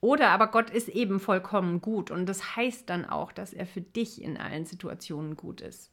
Oder 0.00 0.30
aber 0.30 0.48
Gott 0.48 0.70
ist 0.70 0.88
eben 0.88 1.20
vollkommen 1.20 1.80
gut 1.80 2.10
und 2.10 2.26
das 2.26 2.56
heißt 2.56 2.88
dann 2.88 3.04
auch, 3.04 3.32
dass 3.32 3.52
er 3.52 3.66
für 3.66 3.82
dich 3.82 4.22
in 4.22 4.38
allen 4.38 4.64
Situationen 4.64 5.36
gut 5.36 5.60
ist. 5.60 5.90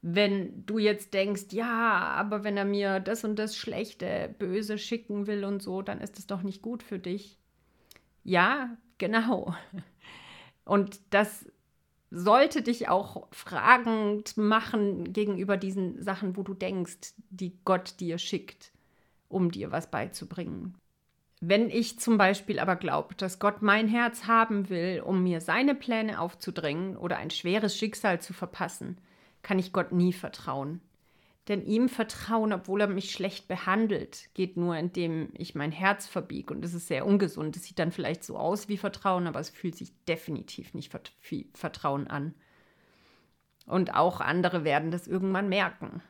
Wenn 0.00 0.66
du 0.66 0.78
jetzt 0.78 1.14
denkst, 1.14 1.52
ja, 1.52 2.00
aber 2.00 2.42
wenn 2.42 2.56
er 2.56 2.64
mir 2.64 3.00
das 3.00 3.22
und 3.24 3.38
das 3.38 3.56
Schlechte, 3.56 4.34
Böse 4.38 4.78
schicken 4.78 5.26
will 5.26 5.44
und 5.44 5.62
so, 5.62 5.82
dann 5.82 6.00
ist 6.00 6.18
es 6.18 6.26
doch 6.26 6.42
nicht 6.42 6.62
gut 6.62 6.82
für 6.82 6.98
dich. 6.98 7.38
Ja, 8.24 8.76
genau. 8.98 9.54
Und 10.64 11.00
das 11.10 11.46
sollte 12.10 12.62
dich 12.62 12.88
auch 12.88 13.28
fragend 13.32 14.36
machen 14.36 15.12
gegenüber 15.12 15.56
diesen 15.56 16.02
Sachen, 16.02 16.36
wo 16.36 16.42
du 16.42 16.54
denkst, 16.54 17.14
die 17.30 17.58
Gott 17.64 18.00
dir 18.00 18.18
schickt, 18.18 18.72
um 19.28 19.50
dir 19.50 19.70
was 19.72 19.90
beizubringen. 19.90 20.76
Wenn 21.44 21.70
ich 21.70 21.98
zum 21.98 22.18
Beispiel 22.18 22.60
aber 22.60 22.76
glaube, 22.76 23.16
dass 23.16 23.40
Gott 23.40 23.62
mein 23.62 23.88
Herz 23.88 24.28
haben 24.28 24.68
will, 24.68 25.02
um 25.04 25.24
mir 25.24 25.40
seine 25.40 25.74
Pläne 25.74 26.20
aufzudrängen 26.20 26.96
oder 26.96 27.16
ein 27.16 27.30
schweres 27.30 27.76
Schicksal 27.76 28.20
zu 28.20 28.32
verpassen, 28.32 28.98
kann 29.42 29.58
ich 29.58 29.72
Gott 29.72 29.90
nie 29.90 30.12
vertrauen. 30.12 30.80
Denn 31.48 31.66
ihm 31.66 31.88
vertrauen, 31.88 32.52
obwohl 32.52 32.82
er 32.82 32.86
mich 32.86 33.10
schlecht 33.10 33.48
behandelt, 33.48 34.28
geht 34.34 34.56
nur, 34.56 34.76
indem 34.76 35.30
ich 35.34 35.56
mein 35.56 35.72
Herz 35.72 36.06
verbiege. 36.06 36.54
Und 36.54 36.62
das 36.62 36.74
ist 36.74 36.86
sehr 36.86 37.04
ungesund. 37.04 37.56
Es 37.56 37.64
sieht 37.64 37.80
dann 37.80 37.90
vielleicht 37.90 38.22
so 38.22 38.36
aus 38.36 38.68
wie 38.68 38.76
Vertrauen, 38.76 39.26
aber 39.26 39.40
es 39.40 39.50
fühlt 39.50 39.74
sich 39.74 39.92
definitiv 40.04 40.74
nicht 40.74 40.96
Vertrauen 41.54 42.06
an. 42.06 42.36
Und 43.66 43.96
auch 43.96 44.20
andere 44.20 44.62
werden 44.62 44.92
das 44.92 45.08
irgendwann 45.08 45.48
merken. 45.48 46.02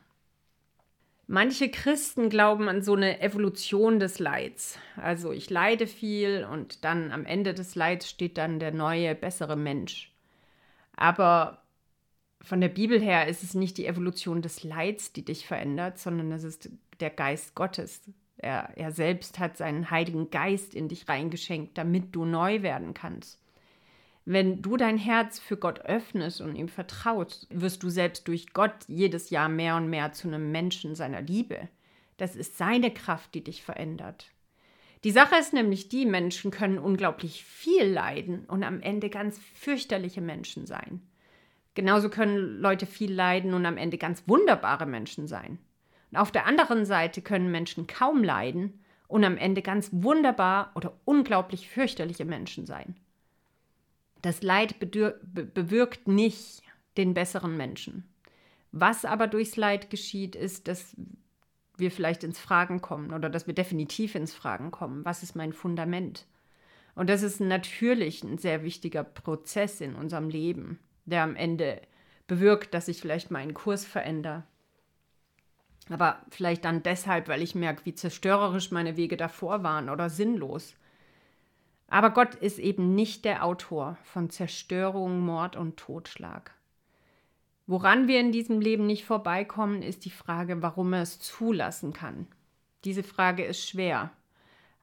Manche 1.27 1.71
Christen 1.71 2.29
glauben 2.29 2.69
an 2.69 2.83
so 2.83 2.95
eine 2.95 3.21
Evolution 3.21 4.01
des 4.01 4.19
Leids. 4.19 4.79
Also 4.97 5.33
ich 5.33 5.49
leide 5.51 5.87
viel 5.87 6.47
und 6.51 6.85
dann 6.85 7.13
am 7.13 7.25
Ende 7.25 7.55
des 7.55 7.75
Leids 7.75 8.09
steht 8.11 8.37
dann 8.39 8.59
der 8.59 8.73
neue, 8.73 9.15
bessere 9.15 9.57
Mensch. 9.57 10.13
Aber 10.97 11.63
von 12.43 12.61
der 12.61 12.69
Bibel 12.69 13.01
her 13.01 13.29
ist 13.29 13.43
es 13.43 13.55
nicht 13.55 13.79
die 13.79 13.87
Evolution 13.87 14.43
des 14.43 14.65
Leids, 14.65 15.13
die 15.13 15.25
dich 15.25 15.47
verändert, 15.47 15.99
sondern 15.99 16.33
es 16.33 16.45
ist 16.45 16.71
der 17.01 17.11
Geist 17.11 17.55
Gottes, 17.55 18.03
Er, 18.37 18.77
er 18.77 18.91
selbst 18.91 19.39
hat 19.39 19.57
seinen 19.57 19.91
Heiligen 19.91 20.31
Geist 20.31 20.75
in 20.75 20.89
dich 20.89 21.09
reingeschenkt, 21.09 21.79
damit 21.79 22.15
du 22.15 22.25
neu 22.25 22.63
werden 22.63 22.95
kannst. 22.95 23.42
Wenn 24.25 24.63
du 24.63 24.77
dein 24.77 24.99
Herz 24.99 25.41
für 25.41 25.57
Gott 25.57 25.81
öffnest 25.81 26.41
und 26.41 26.55
ihm 26.55 26.69
vertraust, 26.69 27.49
wirst 27.51 27.83
du 27.83 27.91
selbst 27.91 28.29
durch 28.29 28.53
Gott 28.53 28.75
jedes 28.87 29.31
Jahr 29.31 29.49
mehr 29.49 29.77
und 29.77 29.91
mehr 29.91 30.13
zu 30.13 30.29
einem 30.29 30.53
Menschen 30.53 30.95
seiner 30.95 31.23
Liebe. 31.23 31.69
Das 32.19 32.37
ist 32.37 32.57
seine 32.57 32.93
Kraft, 32.93 33.35
die 33.35 33.43
dich 33.43 33.65
verändert. 33.65 34.31
Die 35.03 35.11
Sache 35.11 35.35
ist 35.37 35.53
nämlich 35.53 35.89
die, 35.89 36.07
Menschen 36.07 36.53
können 36.53 36.79
unglaublich 36.79 37.45
viel 37.45 37.85
leiden 37.85 38.45
und 38.45 38.63
am 38.63 38.81
Ende 38.81 39.11
ganz 39.11 39.41
fürchterliche 39.55 40.21
Menschen 40.21 40.67
sein. 40.67 41.03
Genauso 41.75 42.09
können 42.09 42.61
Leute 42.61 42.87
viel 42.87 43.13
leiden 43.13 43.55
und 43.55 43.67
am 43.67 43.77
Ende 43.77 43.99
ganz 43.99 44.29
wunderbare 44.29 44.87
Menschen 44.87 45.27
sein. 45.27 45.59
Und 46.13 46.19
auf 46.19 46.31
der 46.31 46.47
anderen 46.47 46.85
Seite 46.85 47.23
können 47.23 47.51
Menschen 47.51 47.89
kaum 47.89 48.23
leiden 48.23 48.85
und 49.09 49.25
am 49.25 49.37
Ende 49.37 49.63
ganz 49.63 49.89
wunderbar 49.93 50.71
oder 50.77 50.93
unglaublich 51.05 51.69
fürchterliche 51.69 52.25
Menschen 52.25 52.67
sein. 52.67 52.95
Das 54.23 54.43
Leid 54.43 54.77
bewirkt 54.81 56.09
nicht 56.09 56.63
den 56.97 57.15
besseren 57.15 57.57
Menschen. 57.57 58.09
Was 58.71 59.05
aber 59.05 59.27
durchs 59.27 59.57
Leid 59.57 59.91
geschieht, 59.91 60.35
ist, 60.35 60.69
dass 60.69 60.97
wir 61.77 61.91
vielleicht 61.91 62.25
ins 62.25 62.39
Fragen 62.39 62.81
kommen 62.81 63.13
oder 63.13 63.29
dass 63.29 63.47
wir 63.47 63.55
definitiv 63.55 64.15
ins 64.15 64.33
Fragen 64.33 64.71
kommen. 64.71 65.05
Was 65.05 65.23
ist 65.23 65.35
mein 65.35 65.53
Fundament? 65.53 66.27
Und 66.95 67.11
das 67.11 67.23
ist 67.23 67.41
natürlich 67.41 68.23
ein 68.23 68.39
sehr 68.39 68.63
wichtiger 68.63 69.05
Prozess 69.05 69.81
in 69.81 69.95
unserem 69.95 70.29
Leben, 70.29 70.79
der 71.05 71.23
am 71.23 71.37
Ende 71.37 71.81
bewirkt, 72.27 72.75
dass 72.75 72.89
ich 72.89 73.01
vielleicht 73.01 73.31
meinen 73.31 73.55
Kurs 73.55 73.85
verändere. 73.85 74.45
Aber 75.89 76.25
vielleicht 76.31 76.65
dann 76.65 76.83
deshalb, 76.83 77.29
weil 77.29 77.43
ich 77.43 77.55
merke, 77.55 77.85
wie 77.85 77.95
zerstörerisch 77.95 78.71
meine 78.71 78.97
Wege 78.97 79.17
davor 79.17 79.63
waren 79.63 79.91
oder 79.91 80.09
sinnlos. 80.11 80.75
Aber 81.93 82.09
Gott 82.09 82.35
ist 82.37 82.59
eben 82.59 82.95
nicht 82.95 83.27
der 83.27 83.45
Autor 83.45 83.99
von 84.03 84.31
Zerstörung, 84.31 85.21
Mord 85.21 85.57
und 85.57 85.77
Totschlag. 85.77 86.53
Woran 87.67 88.09
wir 88.09 88.19
in 88.19 88.33
diesem 88.33 88.63
Leben 88.63 88.87
nicht 88.87 89.05
vorbeikommen, 89.05 89.83
ist 89.83 90.07
die 90.07 90.11
Frage, 90.11 90.63
warum 90.63 90.95
er 90.95 91.03
es 91.03 91.21
zulassen 91.21 91.93
kann. 91.93 92.27
Diese 92.85 93.03
Frage 93.03 93.45
ist 93.45 93.69
schwer. 93.69 94.11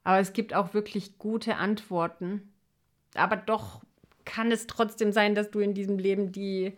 Aber 0.04 0.20
es 0.20 0.34
gibt 0.34 0.54
auch 0.54 0.76
wirklich 0.76 1.18
gute 1.18 1.56
Antworten. 1.56 2.48
Aber 3.16 3.38
doch 3.38 3.82
kann 4.24 4.52
es 4.52 4.68
trotzdem 4.68 5.12
sein, 5.12 5.34
dass 5.34 5.50
du 5.50 5.62
in 5.62 5.74
diesem 5.74 5.98
Leben 5.98 6.32
die 6.32 6.74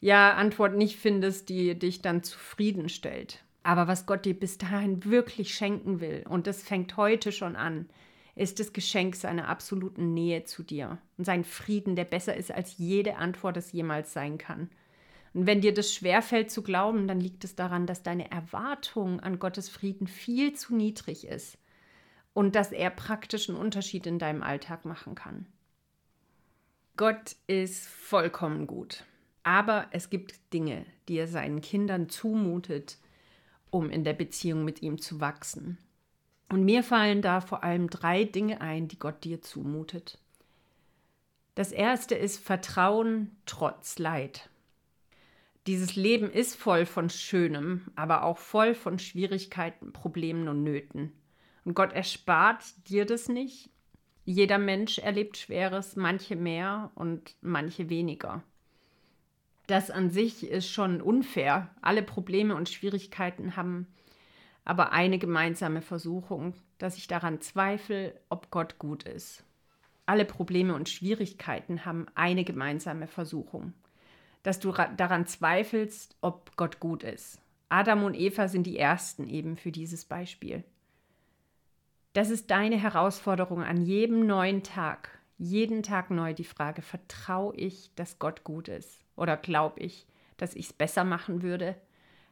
ja, 0.00 0.34
Antwort 0.34 0.76
nicht 0.76 1.00
findest, 1.00 1.48
die 1.48 1.76
dich 1.76 2.00
dann 2.00 2.22
zufriedenstellt. 2.22 3.42
Aber 3.64 3.88
was 3.88 4.06
Gott 4.06 4.24
dir 4.24 4.38
bis 4.38 4.56
dahin 4.56 5.04
wirklich 5.04 5.52
schenken 5.52 5.98
will, 5.98 6.24
und 6.28 6.46
das 6.46 6.62
fängt 6.62 6.96
heute 6.96 7.32
schon 7.32 7.56
an, 7.56 7.88
ist 8.36 8.58
das 8.60 8.72
Geschenk 8.72 9.16
seiner 9.16 9.48
absoluten 9.48 10.12
Nähe 10.12 10.44
zu 10.44 10.62
dir 10.62 10.98
und 11.16 11.24
sein 11.24 11.44
Frieden, 11.44 11.96
der 11.96 12.04
besser 12.04 12.36
ist, 12.36 12.50
als 12.50 12.78
jede 12.78 13.16
Antwort 13.16 13.56
es 13.56 13.72
jemals 13.72 14.12
sein 14.12 14.38
kann. 14.38 14.70
Und 15.34 15.46
wenn 15.46 15.60
dir 15.60 15.74
das 15.74 15.92
schwerfällt 15.92 16.50
zu 16.50 16.62
glauben, 16.62 17.08
dann 17.08 17.20
liegt 17.20 17.44
es 17.44 17.54
daran, 17.54 17.86
dass 17.86 18.02
deine 18.02 18.30
Erwartung 18.30 19.20
an 19.20 19.38
Gottes 19.38 19.68
Frieden 19.68 20.06
viel 20.06 20.54
zu 20.54 20.74
niedrig 20.74 21.26
ist 21.26 21.58
und 22.32 22.54
dass 22.54 22.72
er 22.72 22.90
praktischen 22.90 23.56
Unterschied 23.56 24.06
in 24.06 24.18
deinem 24.18 24.42
Alltag 24.42 24.84
machen 24.84 25.14
kann. 25.14 25.46
Gott 26.96 27.36
ist 27.48 27.88
vollkommen 27.88 28.66
gut, 28.68 29.04
aber 29.42 29.88
es 29.90 30.10
gibt 30.10 30.52
Dinge, 30.52 30.86
die 31.08 31.16
er 31.16 31.26
seinen 31.26 31.60
Kindern 31.60 32.08
zumutet, 32.08 32.98
um 33.70 33.90
in 33.90 34.04
der 34.04 34.12
Beziehung 34.12 34.64
mit 34.64 34.82
ihm 34.82 35.00
zu 35.00 35.20
wachsen. 35.20 35.78
Und 36.48 36.64
mir 36.64 36.82
fallen 36.82 37.22
da 37.22 37.40
vor 37.40 37.64
allem 37.64 37.90
drei 37.90 38.24
Dinge 38.24 38.60
ein, 38.60 38.88
die 38.88 38.98
Gott 38.98 39.24
dir 39.24 39.42
zumutet. 39.42 40.18
Das 41.54 41.72
erste 41.72 42.14
ist 42.14 42.38
Vertrauen 42.38 43.36
trotz 43.46 43.98
Leid. 43.98 44.50
Dieses 45.66 45.96
Leben 45.96 46.30
ist 46.30 46.56
voll 46.56 46.84
von 46.84 47.08
Schönem, 47.08 47.86
aber 47.96 48.24
auch 48.24 48.38
voll 48.38 48.74
von 48.74 48.98
Schwierigkeiten, 48.98 49.92
Problemen 49.92 50.48
und 50.48 50.62
Nöten. 50.62 51.12
Und 51.64 51.74
Gott 51.74 51.92
erspart 51.92 52.64
dir 52.88 53.06
das 53.06 53.28
nicht. 53.28 53.70
Jeder 54.26 54.58
Mensch 54.58 54.98
erlebt 54.98 55.36
Schweres, 55.36 55.96
manche 55.96 56.36
mehr 56.36 56.90
und 56.94 57.34
manche 57.40 57.88
weniger. 57.88 58.42
Das 59.66 59.90
an 59.90 60.10
sich 60.10 60.46
ist 60.46 60.68
schon 60.68 61.00
unfair. 61.00 61.70
Alle 61.80 62.02
Probleme 62.02 62.54
und 62.54 62.68
Schwierigkeiten 62.68 63.56
haben 63.56 63.86
aber 64.64 64.92
eine 64.92 65.18
gemeinsame 65.18 65.82
Versuchung, 65.82 66.54
dass 66.78 66.96
ich 66.96 67.06
daran 67.06 67.40
zweifle, 67.40 68.18
ob 68.28 68.50
Gott 68.50 68.78
gut 68.78 69.04
ist. 69.04 69.44
Alle 70.06 70.24
Probleme 70.24 70.74
und 70.74 70.88
Schwierigkeiten 70.88 71.84
haben 71.84 72.06
eine 72.14 72.44
gemeinsame 72.44 73.06
Versuchung 73.06 73.72
dass 74.44 74.60
du 74.60 74.72
daran 74.96 75.26
zweifelst, 75.26 76.16
ob 76.20 76.54
Gott 76.56 76.78
gut 76.78 77.02
ist. 77.02 77.40
Adam 77.70 78.04
und 78.04 78.14
Eva 78.14 78.46
sind 78.46 78.64
die 78.64 78.78
Ersten 78.78 79.26
eben 79.26 79.56
für 79.56 79.72
dieses 79.72 80.04
Beispiel. 80.04 80.62
Das 82.12 82.30
ist 82.30 82.50
deine 82.52 82.76
Herausforderung 82.76 83.64
an 83.64 83.80
jedem 83.80 84.26
neuen 84.26 84.62
Tag, 84.62 85.18
jeden 85.38 85.82
Tag 85.82 86.10
neu 86.10 86.34
die 86.34 86.44
Frage, 86.44 86.82
vertraue 86.82 87.56
ich, 87.56 87.90
dass 87.96 88.20
Gott 88.20 88.44
gut 88.44 88.68
ist? 88.68 89.00
Oder 89.16 89.36
glaube 89.36 89.80
ich, 89.80 90.06
dass 90.36 90.54
ich 90.54 90.66
es 90.66 90.72
besser 90.74 91.04
machen 91.04 91.42
würde? 91.42 91.74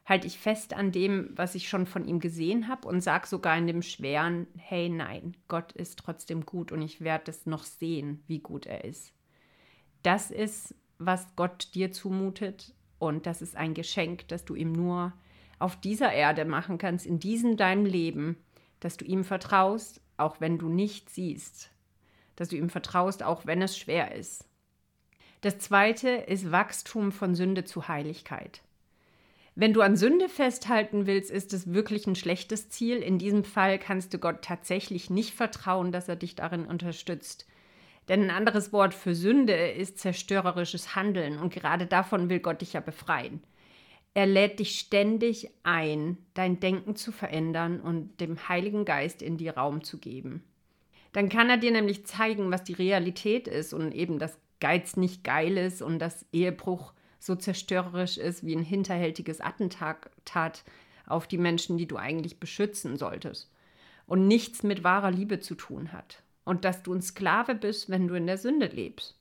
Halte 0.05 0.27
ich 0.27 0.37
fest 0.37 0.73
an 0.73 0.91
dem, 0.91 1.29
was 1.35 1.55
ich 1.55 1.69
schon 1.69 1.85
von 1.85 2.05
ihm 2.05 2.19
gesehen 2.19 2.67
habe 2.67 2.87
und 2.87 3.01
sage 3.01 3.27
sogar 3.27 3.57
in 3.57 3.67
dem 3.67 3.81
Schweren, 3.81 4.47
hey 4.57 4.89
nein, 4.89 5.37
Gott 5.47 5.71
ist 5.71 5.99
trotzdem 5.99 6.45
gut 6.45 6.71
und 6.71 6.81
ich 6.81 7.01
werde 7.01 7.31
es 7.31 7.45
noch 7.45 7.63
sehen, 7.63 8.21
wie 8.27 8.39
gut 8.39 8.65
er 8.65 8.83
ist. 8.83 9.13
Das 10.01 10.29
ist 10.29 10.75
was 11.05 11.35
Gott 11.35 11.69
dir 11.73 11.91
zumutet. 11.91 12.73
Und 12.99 13.25
das 13.25 13.41
ist 13.41 13.55
ein 13.55 13.73
Geschenk, 13.73 14.27
das 14.29 14.45
du 14.45 14.55
ihm 14.55 14.71
nur 14.71 15.13
auf 15.59 15.79
dieser 15.79 16.11
Erde 16.11 16.45
machen 16.45 16.77
kannst, 16.77 17.05
in 17.05 17.19
diesem 17.19 17.57
deinem 17.57 17.85
Leben, 17.85 18.37
dass 18.79 18.97
du 18.97 19.05
ihm 19.05 19.23
vertraust, 19.23 20.01
auch 20.17 20.39
wenn 20.39 20.57
du 20.57 20.69
nicht 20.69 21.09
siehst. 21.09 21.71
Dass 22.35 22.49
du 22.49 22.55
ihm 22.55 22.69
vertraust, 22.69 23.23
auch 23.23 23.45
wenn 23.45 23.61
es 23.61 23.77
schwer 23.77 24.15
ist. 24.15 24.47
Das 25.41 25.59
zweite 25.59 26.09
ist 26.09 26.51
Wachstum 26.51 27.11
von 27.11 27.35
Sünde 27.35 27.65
zu 27.65 27.87
Heiligkeit. 27.87 28.61
Wenn 29.55 29.73
du 29.73 29.81
an 29.81 29.95
Sünde 29.95 30.29
festhalten 30.29 31.05
willst, 31.05 31.29
ist 31.29 31.53
es 31.53 31.73
wirklich 31.73 32.07
ein 32.07 32.15
schlechtes 32.15 32.69
Ziel. 32.69 32.97
In 32.97 33.19
diesem 33.19 33.43
Fall 33.43 33.77
kannst 33.77 34.13
du 34.13 34.17
Gott 34.17 34.41
tatsächlich 34.41 35.11
nicht 35.11 35.33
vertrauen, 35.33 35.91
dass 35.91 36.09
er 36.09 36.15
dich 36.15 36.35
darin 36.35 36.65
unterstützt. 36.65 37.45
Denn 38.09 38.23
ein 38.23 38.31
anderes 38.31 38.73
Wort 38.73 38.93
für 38.93 39.13
Sünde 39.13 39.53
ist 39.53 39.99
zerstörerisches 39.99 40.95
Handeln 40.95 41.37
und 41.37 41.53
gerade 41.53 41.85
davon 41.85 42.29
will 42.29 42.39
Gott 42.39 42.61
dich 42.61 42.73
ja 42.73 42.79
befreien. 42.79 43.41
Er 44.15 44.25
lädt 44.25 44.59
dich 44.59 44.79
ständig 44.79 45.49
ein, 45.63 46.17
dein 46.33 46.59
Denken 46.59 46.95
zu 46.95 47.11
verändern 47.11 47.79
und 47.79 48.19
dem 48.19 48.49
Heiligen 48.49 48.85
Geist 48.85 49.21
in 49.21 49.37
dir 49.37 49.55
Raum 49.55 49.83
zu 49.83 49.99
geben. 49.99 50.43
Dann 51.13 51.29
kann 51.29 51.49
er 51.49 51.57
dir 51.57 51.71
nämlich 51.71 52.05
zeigen, 52.05 52.51
was 52.51 52.63
die 52.63 52.73
Realität 52.73 53.47
ist 53.47 53.73
und 53.73 53.93
eben, 53.93 54.19
dass 54.19 54.37
Geiz 54.59 54.97
nicht 54.97 55.23
geil 55.23 55.57
ist 55.57 55.81
und 55.81 55.99
dass 55.99 56.25
Ehebruch 56.31 56.93
so 57.23 57.35
zerstörerisch 57.35 58.17
ist 58.17 58.45
wie 58.45 58.53
ein 58.53 58.63
hinterhältiges 58.63 59.39
Attentat 59.39 60.63
auf 61.05 61.25
die 61.25 61.37
Menschen, 61.37 61.77
die 61.77 61.87
du 61.87 61.95
eigentlich 61.95 62.37
beschützen 62.37 62.97
solltest 62.97 63.49
und 64.07 64.27
nichts 64.27 64.61
mit 64.63 64.83
wahrer 64.83 65.09
Liebe 65.09 65.39
zu 65.39 65.55
tun 65.55 65.93
hat 65.93 66.21
und 66.43 66.65
dass 66.65 66.83
du 66.83 66.93
ein 66.93 67.01
Sklave 67.01 67.55
bist, 67.55 67.89
wenn 67.89 68.09
du 68.09 68.15
in 68.15 68.27
der 68.27 68.37
Sünde 68.37 68.65
lebst. 68.65 69.15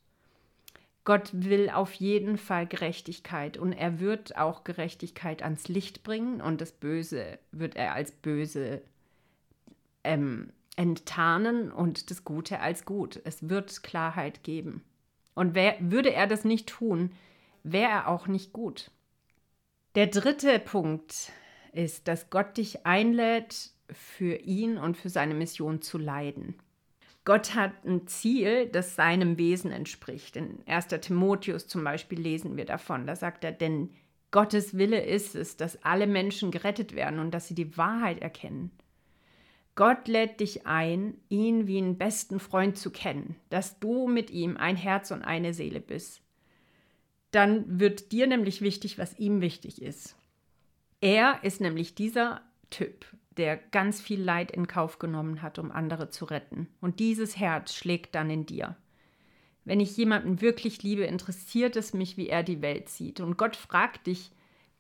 Gott 1.05 1.31
will 1.33 1.71
auf 1.71 1.93
jeden 1.95 2.39
Fall 2.39 2.67
Gerechtigkeit 2.67 3.57
und 3.57 3.73
er 3.73 4.01
wird 4.01 4.37
auch 4.37 4.65
Gerechtigkeit 4.65 5.43
ans 5.43 5.69
Licht 5.69 6.03
bringen 6.03 6.41
und 6.41 6.61
das 6.61 6.73
Böse 6.73 7.39
wird 7.53 7.77
er 7.77 7.95
als 7.95 8.11
böse 8.11 8.83
ähm, 10.03 10.53
enttarnen 10.75 11.71
und 11.71 12.11
das 12.11 12.25
Gute 12.25 12.59
als 12.59 12.85
gut. 12.85 13.21
Es 13.25 13.49
wird 13.49 13.85
Klarheit 13.85 14.43
geben. 14.43 14.83
Und 15.35 15.55
wer, 15.55 15.77
würde 15.81 16.13
er 16.13 16.27
das 16.27 16.45
nicht 16.45 16.69
tun, 16.69 17.13
wäre 17.63 17.91
er 17.91 18.09
auch 18.09 18.27
nicht 18.27 18.53
gut. 18.53 18.91
Der 19.95 20.07
dritte 20.07 20.59
Punkt 20.59 21.33
ist, 21.73 22.09
dass 22.09 22.31
Gott 22.31 22.57
dich 22.57 22.87
einlädt, 22.87 23.71
für 23.93 24.37
ihn 24.37 24.79
und 24.79 24.97
für 24.97 25.11
seine 25.11 25.35
Mission 25.35 25.83
zu 25.83 25.99
leiden. 25.99 26.55
Gott 27.25 27.55
hat 27.55 27.85
ein 27.85 28.07
Ziel, 28.09 28.67
das 28.67 28.97
seinem 28.97 29.39
Wesen 29.39 29.71
entspricht. 29.71 30.37
In 30.37 30.59
1. 30.67 30.89
Timotheus 31.01 31.69
zum 31.69 31.85
Beispiel 31.85 32.19
lesen 32.19 32.57
wir 32.57 32.65
davon. 32.65 33.07
Da 33.07 33.15
sagt 33.15 33.45
er, 33.45 33.53
denn 33.53 33.91
Gottes 34.33 34.77
Wille 34.77 35.05
ist 35.05 35.35
es, 35.35 35.57
dass 35.57 35.85
alle 35.85 36.07
Menschen 36.07 36.51
gerettet 36.51 36.97
werden 36.97 37.21
und 37.21 37.31
dass 37.33 37.47
sie 37.47 37.55
die 37.55 37.77
Wahrheit 37.77 38.21
erkennen. 38.21 38.71
Gott 39.75 40.09
lädt 40.09 40.41
dich 40.41 40.67
ein, 40.67 41.15
ihn 41.29 41.67
wie 41.67 41.79
einen 41.79 41.97
besten 41.97 42.41
Freund 42.41 42.77
zu 42.77 42.91
kennen, 42.91 43.37
dass 43.51 43.79
du 43.79 44.09
mit 44.09 44.31
ihm 44.31 44.57
ein 44.57 44.77
Herz 44.77 45.11
und 45.11 45.23
eine 45.23 45.55
Seele 45.55 45.81
bist. 45.81 46.22
Dann 47.33 47.81
wird 47.81 48.13
dir 48.13 48.27
nämlich 48.27 48.61
wichtig, 48.61 48.99
was 48.99 49.19
ihm 49.19 49.41
wichtig 49.41 49.83
ist. 49.83 50.17
Er 51.01 51.41
ist 51.43 51.61
nämlich 51.61 51.95
dieser 51.95 52.43
Typ, 52.71 53.07
der 53.37 53.57
ganz 53.57 54.01
viel 54.01 54.23
Leid 54.23 54.53
in 54.53 54.69
Kauf 54.69 54.99
genommen 54.99 55.43
hat, 55.43 55.59
um 55.59 55.73
andere 55.73 56.11
zu 56.11 56.27
retten. 56.27 56.69
Und 56.81 57.01
dieses 57.01 57.37
Herz 57.37 57.75
schlägt 57.75 58.15
dann 58.15 58.31
in 58.31 58.47
dir. 58.47 58.77
Wenn 59.65 59.81
ich 59.81 59.97
jemanden 59.97 60.41
wirklich 60.41 60.83
liebe, 60.83 61.05
interessiert 61.05 61.77
es 61.77 61.95
mich, 61.95 62.17
wie 62.17 62.29
er 62.29 62.43
die 62.43 62.63
Welt 62.63 62.89
sieht. 62.89 63.21
Und 63.21 63.37
Gott 63.39 63.57
fragt 63.57 64.07
dich, 64.07 64.31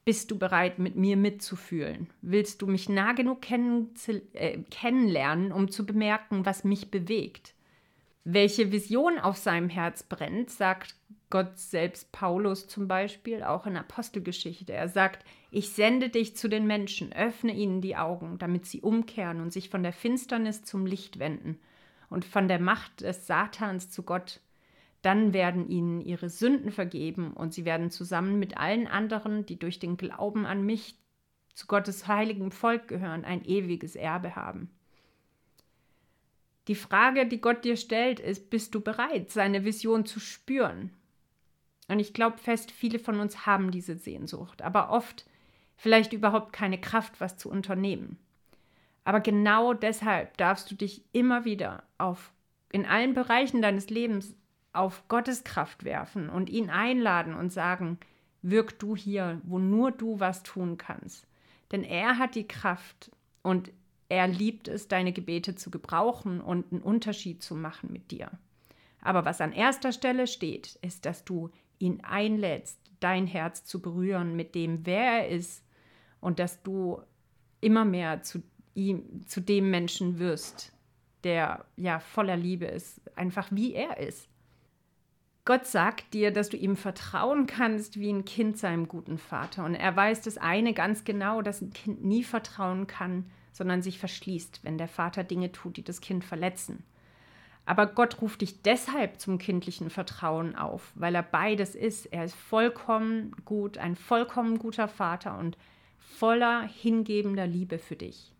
bist 0.04 0.30
du 0.30 0.38
bereit, 0.38 0.78
mit 0.78 0.96
mir 0.96 1.16
mitzufühlen? 1.16 2.08
Willst 2.20 2.60
du 2.60 2.66
mich 2.66 2.88
nah 2.88 3.12
genug 3.12 3.40
kenn 3.42 3.90
äh, 4.32 4.58
kennenlernen, 4.70 5.52
um 5.52 5.70
zu 5.70 5.86
bemerken, 5.86 6.44
was 6.44 6.64
mich 6.64 6.90
bewegt? 6.90 7.54
Welche 8.24 8.72
Vision 8.72 9.18
auf 9.18 9.36
seinem 9.36 9.68
Herz 9.68 10.02
brennt, 10.02 10.50
sagt 10.50 10.96
Gott 11.32 11.58
selbst 11.58 12.12
Paulus 12.12 12.68
zum 12.68 12.86
Beispiel, 12.86 13.42
auch 13.42 13.66
in 13.66 13.76
Apostelgeschichte. 13.76 14.74
Er 14.74 14.88
sagt, 14.88 15.24
ich 15.50 15.70
sende 15.70 16.10
dich 16.10 16.36
zu 16.36 16.46
den 16.46 16.66
Menschen, 16.66 17.12
öffne 17.12 17.54
ihnen 17.54 17.80
die 17.80 17.96
Augen, 17.96 18.36
damit 18.38 18.66
sie 18.66 18.82
umkehren 18.82 19.40
und 19.40 19.50
sich 19.50 19.70
von 19.70 19.82
der 19.82 19.94
Finsternis 19.94 20.62
zum 20.62 20.84
Licht 20.84 21.18
wenden 21.18 21.58
und 22.10 22.26
von 22.26 22.48
der 22.48 22.60
Macht 22.60 23.00
des 23.00 23.26
Satans 23.26 23.88
zu 23.88 24.02
Gott 24.02 24.40
dann 25.02 25.32
werden 25.32 25.68
ihnen 25.68 26.00
ihre 26.00 26.28
Sünden 26.28 26.70
vergeben 26.70 27.32
und 27.32 27.52
sie 27.52 27.64
werden 27.64 27.90
zusammen 27.90 28.38
mit 28.38 28.56
allen 28.56 28.86
anderen, 28.86 29.44
die 29.44 29.58
durch 29.58 29.80
den 29.80 29.96
Glauben 29.96 30.46
an 30.46 30.64
mich 30.64 30.96
zu 31.54 31.66
Gottes 31.66 32.06
heiligem 32.06 32.52
Volk 32.52 32.88
gehören, 32.88 33.24
ein 33.24 33.44
ewiges 33.44 33.96
Erbe 33.96 34.36
haben. 34.36 34.70
Die 36.68 36.76
Frage, 36.76 37.26
die 37.26 37.40
Gott 37.40 37.64
dir 37.64 37.76
stellt, 37.76 38.20
ist, 38.20 38.48
bist 38.48 38.76
du 38.76 38.80
bereit, 38.80 39.30
seine 39.30 39.64
Vision 39.64 40.06
zu 40.06 40.20
spüren? 40.20 40.92
Und 41.92 42.00
ich 42.00 42.14
glaube 42.14 42.38
fest, 42.38 42.70
viele 42.70 42.98
von 42.98 43.20
uns 43.20 43.44
haben 43.44 43.70
diese 43.70 43.96
Sehnsucht, 43.96 44.62
aber 44.62 44.88
oft 44.88 45.26
vielleicht 45.76 46.14
überhaupt 46.14 46.54
keine 46.54 46.80
Kraft, 46.80 47.20
was 47.20 47.36
zu 47.36 47.50
unternehmen. 47.50 48.16
Aber 49.04 49.20
genau 49.20 49.74
deshalb 49.74 50.38
darfst 50.38 50.70
du 50.70 50.74
dich 50.74 51.04
immer 51.12 51.44
wieder 51.44 51.82
auf 51.98 52.32
in 52.70 52.86
allen 52.86 53.12
Bereichen 53.12 53.60
deines 53.60 53.90
Lebens 53.90 54.34
auf 54.72 55.06
Gottes 55.08 55.44
Kraft 55.44 55.84
werfen 55.84 56.30
und 56.30 56.48
ihn 56.48 56.70
einladen 56.70 57.34
und 57.34 57.52
sagen, 57.52 57.98
wirk 58.40 58.78
du 58.78 58.96
hier, 58.96 59.42
wo 59.44 59.58
nur 59.58 59.90
du 59.90 60.18
was 60.18 60.42
tun 60.42 60.78
kannst. 60.78 61.26
Denn 61.72 61.84
er 61.84 62.16
hat 62.16 62.36
die 62.36 62.48
Kraft 62.48 63.10
und 63.42 63.70
er 64.08 64.28
liebt 64.28 64.66
es, 64.66 64.88
deine 64.88 65.12
Gebete 65.12 65.56
zu 65.56 65.70
gebrauchen 65.70 66.40
und 66.40 66.72
einen 66.72 66.80
Unterschied 66.80 67.42
zu 67.42 67.54
machen 67.54 67.92
mit 67.92 68.10
dir. 68.10 68.30
Aber 69.02 69.26
was 69.26 69.42
an 69.42 69.52
erster 69.52 69.92
Stelle 69.92 70.26
steht, 70.26 70.78
ist, 70.80 71.04
dass 71.04 71.24
du 71.24 71.50
ihn 71.82 72.00
einlädst, 72.02 72.78
dein 73.00 73.26
Herz 73.26 73.64
zu 73.64 73.82
berühren 73.82 74.36
mit 74.36 74.54
dem, 74.54 74.86
wer 74.86 75.24
er 75.24 75.28
ist 75.28 75.64
und 76.20 76.38
dass 76.38 76.62
du 76.62 77.02
immer 77.60 77.84
mehr 77.84 78.22
zu 78.22 78.42
ihm, 78.74 79.26
zu 79.26 79.40
dem 79.40 79.70
Menschen 79.70 80.18
wirst, 80.18 80.72
der 81.24 81.64
ja 81.76 81.98
voller 81.98 82.36
Liebe 82.36 82.66
ist, 82.66 83.00
einfach 83.16 83.48
wie 83.50 83.74
er 83.74 83.98
ist. 83.98 84.28
Gott 85.44 85.66
sagt 85.66 86.14
dir, 86.14 86.30
dass 86.30 86.50
du 86.50 86.56
ihm 86.56 86.76
vertrauen 86.76 87.46
kannst 87.46 87.98
wie 87.98 88.10
ein 88.10 88.24
Kind 88.24 88.58
seinem 88.58 88.86
guten 88.86 89.18
Vater. 89.18 89.64
Und 89.64 89.74
er 89.74 89.94
weiß 89.96 90.22
das 90.22 90.38
eine 90.38 90.72
ganz 90.72 91.02
genau, 91.02 91.42
dass 91.42 91.60
ein 91.60 91.72
Kind 91.72 92.04
nie 92.04 92.22
vertrauen 92.22 92.86
kann, 92.86 93.28
sondern 93.52 93.82
sich 93.82 93.98
verschließt, 93.98 94.60
wenn 94.62 94.78
der 94.78 94.86
Vater 94.86 95.24
Dinge 95.24 95.50
tut, 95.50 95.76
die 95.76 95.82
das 95.82 96.00
Kind 96.00 96.24
verletzen. 96.24 96.84
Aber 97.64 97.86
Gott 97.86 98.20
ruft 98.20 98.40
dich 98.40 98.62
deshalb 98.62 99.20
zum 99.20 99.38
kindlichen 99.38 99.88
Vertrauen 99.88 100.56
auf, 100.56 100.92
weil 100.94 101.14
er 101.14 101.22
beides 101.22 101.74
ist. 101.74 102.06
Er 102.06 102.24
ist 102.24 102.34
vollkommen 102.34 103.36
gut, 103.44 103.78
ein 103.78 103.94
vollkommen 103.94 104.58
guter 104.58 104.88
Vater 104.88 105.38
und 105.38 105.56
voller 105.98 106.62
hingebender 106.62 107.46
Liebe 107.46 107.78
für 107.78 107.96
dich. 107.96 108.32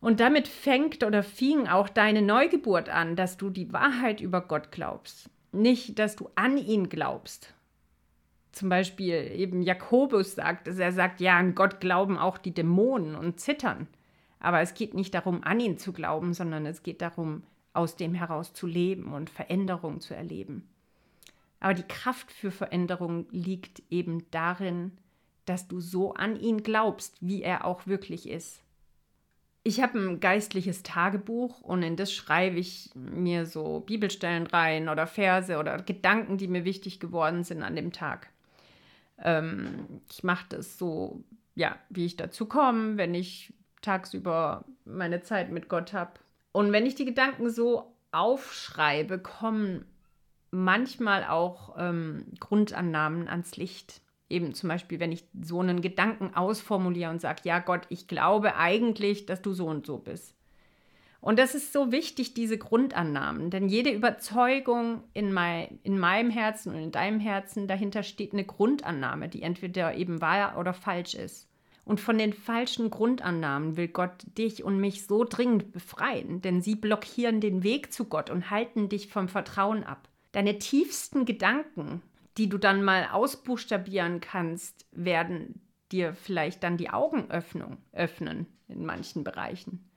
Und 0.00 0.20
damit 0.20 0.48
fängt 0.48 1.04
oder 1.04 1.22
fing 1.22 1.68
auch 1.68 1.90
deine 1.90 2.22
Neugeburt 2.22 2.88
an, 2.88 3.16
dass 3.16 3.36
du 3.36 3.50
die 3.50 3.72
Wahrheit 3.72 4.22
über 4.22 4.40
Gott 4.40 4.72
glaubst. 4.72 5.28
Nicht, 5.52 5.98
dass 5.98 6.16
du 6.16 6.30
an 6.36 6.56
ihn 6.56 6.88
glaubst. 6.88 7.52
Zum 8.52 8.70
Beispiel 8.70 9.30
eben 9.34 9.62
Jakobus 9.62 10.34
sagt 10.34 10.66
er 10.66 10.92
sagt, 10.92 11.20
ja, 11.20 11.36
an 11.36 11.54
Gott 11.54 11.80
glauben 11.80 12.16
auch 12.18 12.38
die 12.38 12.54
Dämonen 12.54 13.14
und 13.14 13.38
zittern. 13.40 13.86
Aber 14.40 14.60
es 14.60 14.72
geht 14.72 14.94
nicht 14.94 15.14
darum, 15.14 15.44
an 15.44 15.60
ihn 15.60 15.76
zu 15.76 15.92
glauben, 15.92 16.32
sondern 16.32 16.64
es 16.64 16.82
geht 16.82 17.02
darum, 17.02 17.42
aus 17.72 17.96
dem 17.96 18.14
heraus 18.14 18.52
zu 18.52 18.66
leben 18.66 19.12
und 19.12 19.30
Veränderung 19.30 20.00
zu 20.00 20.14
erleben. 20.14 20.68
Aber 21.60 21.74
die 21.74 21.86
Kraft 21.86 22.32
für 22.32 22.50
Veränderung 22.50 23.26
liegt 23.30 23.82
eben 23.90 24.24
darin, 24.30 24.92
dass 25.44 25.68
du 25.68 25.80
so 25.80 26.14
an 26.14 26.38
ihn 26.38 26.62
glaubst, 26.62 27.16
wie 27.20 27.42
er 27.42 27.64
auch 27.64 27.86
wirklich 27.86 28.28
ist. 28.28 28.62
Ich 29.62 29.82
habe 29.82 29.98
ein 29.98 30.20
geistliches 30.20 30.82
Tagebuch 30.82 31.60
und 31.60 31.82
in 31.82 31.96
das 31.96 32.12
schreibe 32.12 32.58
ich 32.58 32.90
mir 32.94 33.44
so 33.44 33.80
Bibelstellen 33.80 34.46
rein 34.46 34.88
oder 34.88 35.06
Verse 35.06 35.58
oder 35.58 35.82
Gedanken, 35.82 36.38
die 36.38 36.48
mir 36.48 36.64
wichtig 36.64 36.98
geworden 36.98 37.44
sind 37.44 37.62
an 37.62 37.76
dem 37.76 37.92
Tag. 37.92 38.30
Ähm, 39.18 40.00
ich 40.10 40.24
mache 40.24 40.46
das 40.48 40.78
so, 40.78 41.22
ja, 41.54 41.76
wie 41.90 42.06
ich 42.06 42.16
dazu 42.16 42.46
komme, 42.46 42.96
wenn 42.96 43.14
ich 43.14 43.52
tagsüber 43.82 44.64
meine 44.86 45.22
Zeit 45.22 45.50
mit 45.50 45.68
Gott 45.68 45.92
habe. 45.92 46.12
Und 46.52 46.72
wenn 46.72 46.86
ich 46.86 46.94
die 46.94 47.04
Gedanken 47.04 47.50
so 47.50 47.96
aufschreibe, 48.12 49.18
kommen 49.18 49.84
manchmal 50.50 51.24
auch 51.24 51.76
ähm, 51.78 52.26
Grundannahmen 52.40 53.28
ans 53.28 53.56
Licht 53.56 54.02
eben 54.30 54.54
zum 54.54 54.68
Beispiel, 54.68 55.00
wenn 55.00 55.12
ich 55.12 55.24
so 55.42 55.60
einen 55.60 55.82
Gedanken 55.82 56.34
ausformuliere 56.34 57.10
und 57.10 57.20
sage, 57.20 57.42
ja 57.44 57.58
Gott, 57.58 57.82
ich 57.88 58.06
glaube 58.06 58.56
eigentlich, 58.56 59.26
dass 59.26 59.42
du 59.42 59.52
so 59.52 59.66
und 59.66 59.84
so 59.84 59.98
bist. 59.98 60.34
Und 61.20 61.38
das 61.38 61.54
ist 61.54 61.74
so 61.74 61.92
wichtig, 61.92 62.32
diese 62.32 62.56
Grundannahmen, 62.56 63.50
denn 63.50 63.68
jede 63.68 63.90
Überzeugung 63.90 65.02
in, 65.12 65.34
mein, 65.34 65.78
in 65.82 65.98
meinem 65.98 66.30
Herzen 66.30 66.72
und 66.74 66.80
in 66.80 66.92
deinem 66.92 67.20
Herzen, 67.20 67.68
dahinter 67.68 68.02
steht 68.02 68.32
eine 68.32 68.44
Grundannahme, 68.44 69.28
die 69.28 69.42
entweder 69.42 69.94
eben 69.94 70.22
wahr 70.22 70.56
oder 70.58 70.72
falsch 70.72 71.14
ist. 71.14 71.49
Und 71.90 72.00
von 72.00 72.18
den 72.18 72.32
falschen 72.32 72.88
Grundannahmen 72.88 73.76
will 73.76 73.88
Gott 73.88 74.24
dich 74.38 74.64
und 74.64 74.78
mich 74.78 75.06
so 75.06 75.24
dringend 75.24 75.72
befreien, 75.72 76.40
denn 76.40 76.62
sie 76.62 76.76
blockieren 76.76 77.40
den 77.40 77.62
Weg 77.64 77.92
zu 77.92 78.04
Gott 78.04 78.30
und 78.30 78.50
halten 78.50 78.88
dich 78.88 79.08
vom 79.08 79.28
Vertrauen 79.28 79.84
ab. 79.84 80.08
Deine 80.32 80.58
tiefsten 80.58 81.24
Gedanken 81.24 82.02
die 82.36 82.48
du 82.48 82.58
dann 82.58 82.82
mal 82.82 83.08
ausbuchstabieren 83.12 84.20
kannst, 84.20 84.86
werden 84.92 85.60
dir 85.92 86.14
vielleicht 86.14 86.62
dann 86.62 86.76
die 86.76 86.90
Augen 86.90 87.30
öffnen, 87.30 88.46
in 88.68 88.86
manchen 88.86 89.24
Bereichen. 89.24 89.90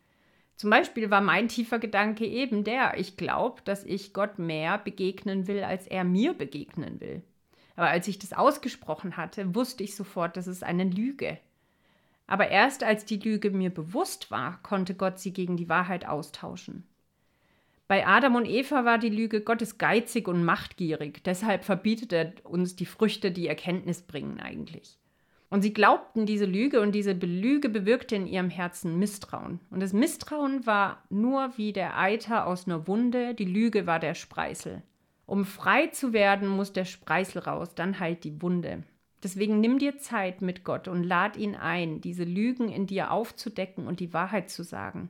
Zum 0.56 0.70
Beispiel 0.70 1.10
war 1.10 1.22
mein 1.22 1.48
tiefer 1.48 1.80
Gedanke 1.80 2.26
eben 2.26 2.64
der, 2.64 2.98
ich 3.00 3.18
glaube, 3.18 3.62
dass 3.64 3.84
ich 3.84 4.14
Gott 4.14 4.40
mehr 4.40 4.78
begegnen 4.78 5.48
will, 5.48 5.64
als 5.64 5.88
er 5.88 6.04
mir 6.04 6.34
begegnen 6.34 7.00
will. 7.00 7.24
Aber 7.76 7.88
als 7.88 8.08
ich 8.08 8.20
das 8.20 8.34
ausgesprochen 8.34 9.18
hatte, 9.18 9.56
wusste 9.56 9.84
ich 9.84 9.96
sofort, 9.96 10.38
das 10.38 10.48
ist 10.48 10.64
eine 10.64 10.84
Lüge. 10.84 11.40
Aber 12.34 12.50
erst 12.50 12.84
als 12.84 13.06
die 13.06 13.20
Lüge 13.20 13.52
mir 13.52 13.70
bewusst 13.70 14.32
war, 14.32 14.58
konnte 14.64 14.96
Gott 14.96 15.20
sie 15.20 15.34
gegen 15.34 15.56
die 15.56 15.70
Wahrheit 15.70 16.08
austauschen. 16.08 16.84
Bei 17.88 18.08
Adam 18.08 18.34
und 18.34 18.48
Eva 18.48 18.86
war 18.86 18.98
die 18.98 19.10
Lüge, 19.10 19.42
Gott 19.42 19.62
geizig 19.78 20.28
und 20.28 20.44
machtgierig, 20.44 21.24
deshalb 21.24 21.64
verbietet 21.64 22.12
er 22.12 22.34
uns 22.44 22.76
die 22.76 22.88
Früchte, 22.88 23.30
die 23.30 23.48
Erkenntnis 23.48 24.02
bringen 24.02 24.40
eigentlich. 24.40 24.98
Und 25.52 25.62
sie 25.62 25.76
glaubten 25.76 26.26
diese 26.26 26.46
Lüge 26.46 26.82
und 26.82 26.94
diese 26.94 27.12
Lüge 27.12 27.70
bewirkte 27.70 28.16
in 28.16 28.26
ihrem 28.26 28.50
Herzen 28.50 28.98
Misstrauen. 28.98 29.60
Und 29.70 29.84
das 29.84 29.94
Misstrauen 29.94 30.66
war 30.66 31.04
nur 31.12 31.56
wie 31.58 31.72
der 31.72 32.00
Eiter 32.00 32.48
aus 32.48 32.66
einer 32.66 32.88
Wunde, 32.88 33.36
die 33.36 33.46
Lüge 33.46 33.86
war 33.86 34.00
der 34.00 34.16
Spreißel. 34.16 34.82
Um 35.28 35.46
frei 35.46 35.86
zu 35.86 36.14
werden, 36.14 36.48
muss 36.48 36.74
der 36.74 36.86
Spreißel 36.86 37.44
raus, 37.44 37.76
dann 37.76 38.00
heilt 38.00 38.24
die 38.24 38.42
Wunde. 38.42 38.86
Deswegen 39.24 39.62
nimm 39.62 39.80
dir 39.80 39.98
Zeit 39.98 40.42
mit 40.42 40.66
Gott 40.66 40.90
und 40.90 41.04
lad 41.04 41.38
ihn 41.38 41.56
ein, 41.56 42.02
diese 42.02 42.26
Lügen 42.26 42.70
in 42.70 42.88
dir 42.88 43.12
aufzudecken 43.12 43.88
und 43.88 44.02
die 44.02 44.14
Wahrheit 44.14 44.50
zu 44.50 44.64
sagen. 44.64 45.10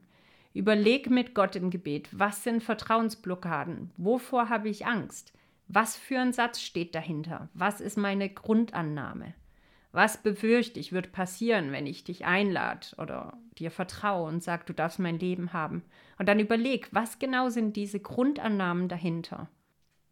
Überleg 0.53 1.09
mit 1.09 1.33
Gott 1.33 1.55
im 1.55 1.71
Gebet, 1.71 2.09
was 2.11 2.43
sind 2.43 2.63
Vertrauensblockaden? 2.63 3.89
Wovor 3.97 4.49
habe 4.49 4.69
ich 4.69 4.85
Angst? 4.85 5.33
Was 5.67 5.97
für 5.97 6.19
ein 6.19 6.31
Satz 6.31 6.61
steht 6.61 6.93
dahinter? 6.93 7.49
Was 7.55 7.81
ist 7.81 7.97
meine 7.97 8.29
Grundannahme? 8.29 9.33
Was 9.91 10.21
befürchte 10.21 10.79
ich 10.79 10.91
wird 10.91 11.11
passieren, 11.11 11.71
wenn 11.71 11.87
ich 11.87 12.03
dich 12.03 12.25
einlade 12.25 12.87
oder 12.97 13.37
dir 13.57 13.71
vertraue 13.71 14.27
und 14.27 14.43
sage, 14.43 14.63
du 14.65 14.73
darfst 14.73 14.99
mein 14.99 15.17
Leben 15.17 15.53
haben? 15.53 15.83
Und 16.19 16.27
dann 16.27 16.39
überleg, 16.39 16.89
was 16.91 17.17
genau 17.17 17.49
sind 17.49 17.75
diese 17.75 17.99
Grundannahmen 17.99 18.89
dahinter? 18.89 19.49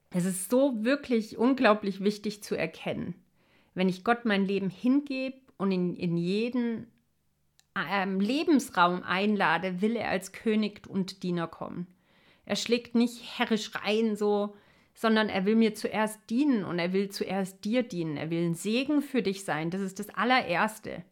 Es 0.10 0.26
ist 0.26 0.50
so 0.50 0.84
wirklich 0.84 1.38
unglaublich 1.38 2.04
wichtig 2.04 2.44
zu 2.44 2.56
erkennen. 2.56 3.16
Wenn 3.74 3.90
ich 3.90 4.04
Gott 4.04 4.26
mein 4.26 4.46
Leben 4.46 4.70
hingebe 4.70 5.38
und 5.58 5.72
in, 5.72 5.96
in 5.96 6.18
jeden 6.18 6.88
ähm, 7.76 8.20
Lebensraum 8.20 9.04
einlade, 9.04 9.82
will 9.82 9.96
er 9.96 10.10
als 10.10 10.32
König 10.34 10.88
und 10.88 11.24
Diener 11.24 11.48
kommen. 11.48 11.88
Er 12.46 12.56
schlägt 12.56 12.96
nicht 12.96 13.38
herrisch 13.38 13.72
rein, 13.76 14.16
so, 14.16 14.56
sondern 14.94 15.30
er 15.30 15.46
will 15.46 15.56
mir 15.56 15.74
zuerst 15.74 16.20
dienen 16.30 16.66
und 16.66 16.80
er 16.80 16.92
will 16.94 17.10
zuerst 17.10 17.64
dir 17.64 17.84
dienen. 17.84 18.18
Er 18.18 18.30
will 18.30 18.46
ein 18.46 18.56
Segen 18.56 19.02
für 19.02 19.22
dich 19.22 19.46
sein. 19.46 19.70
Das 19.70 19.82
ist 19.82 20.00
das 20.00 20.10
allererste. 20.10 21.04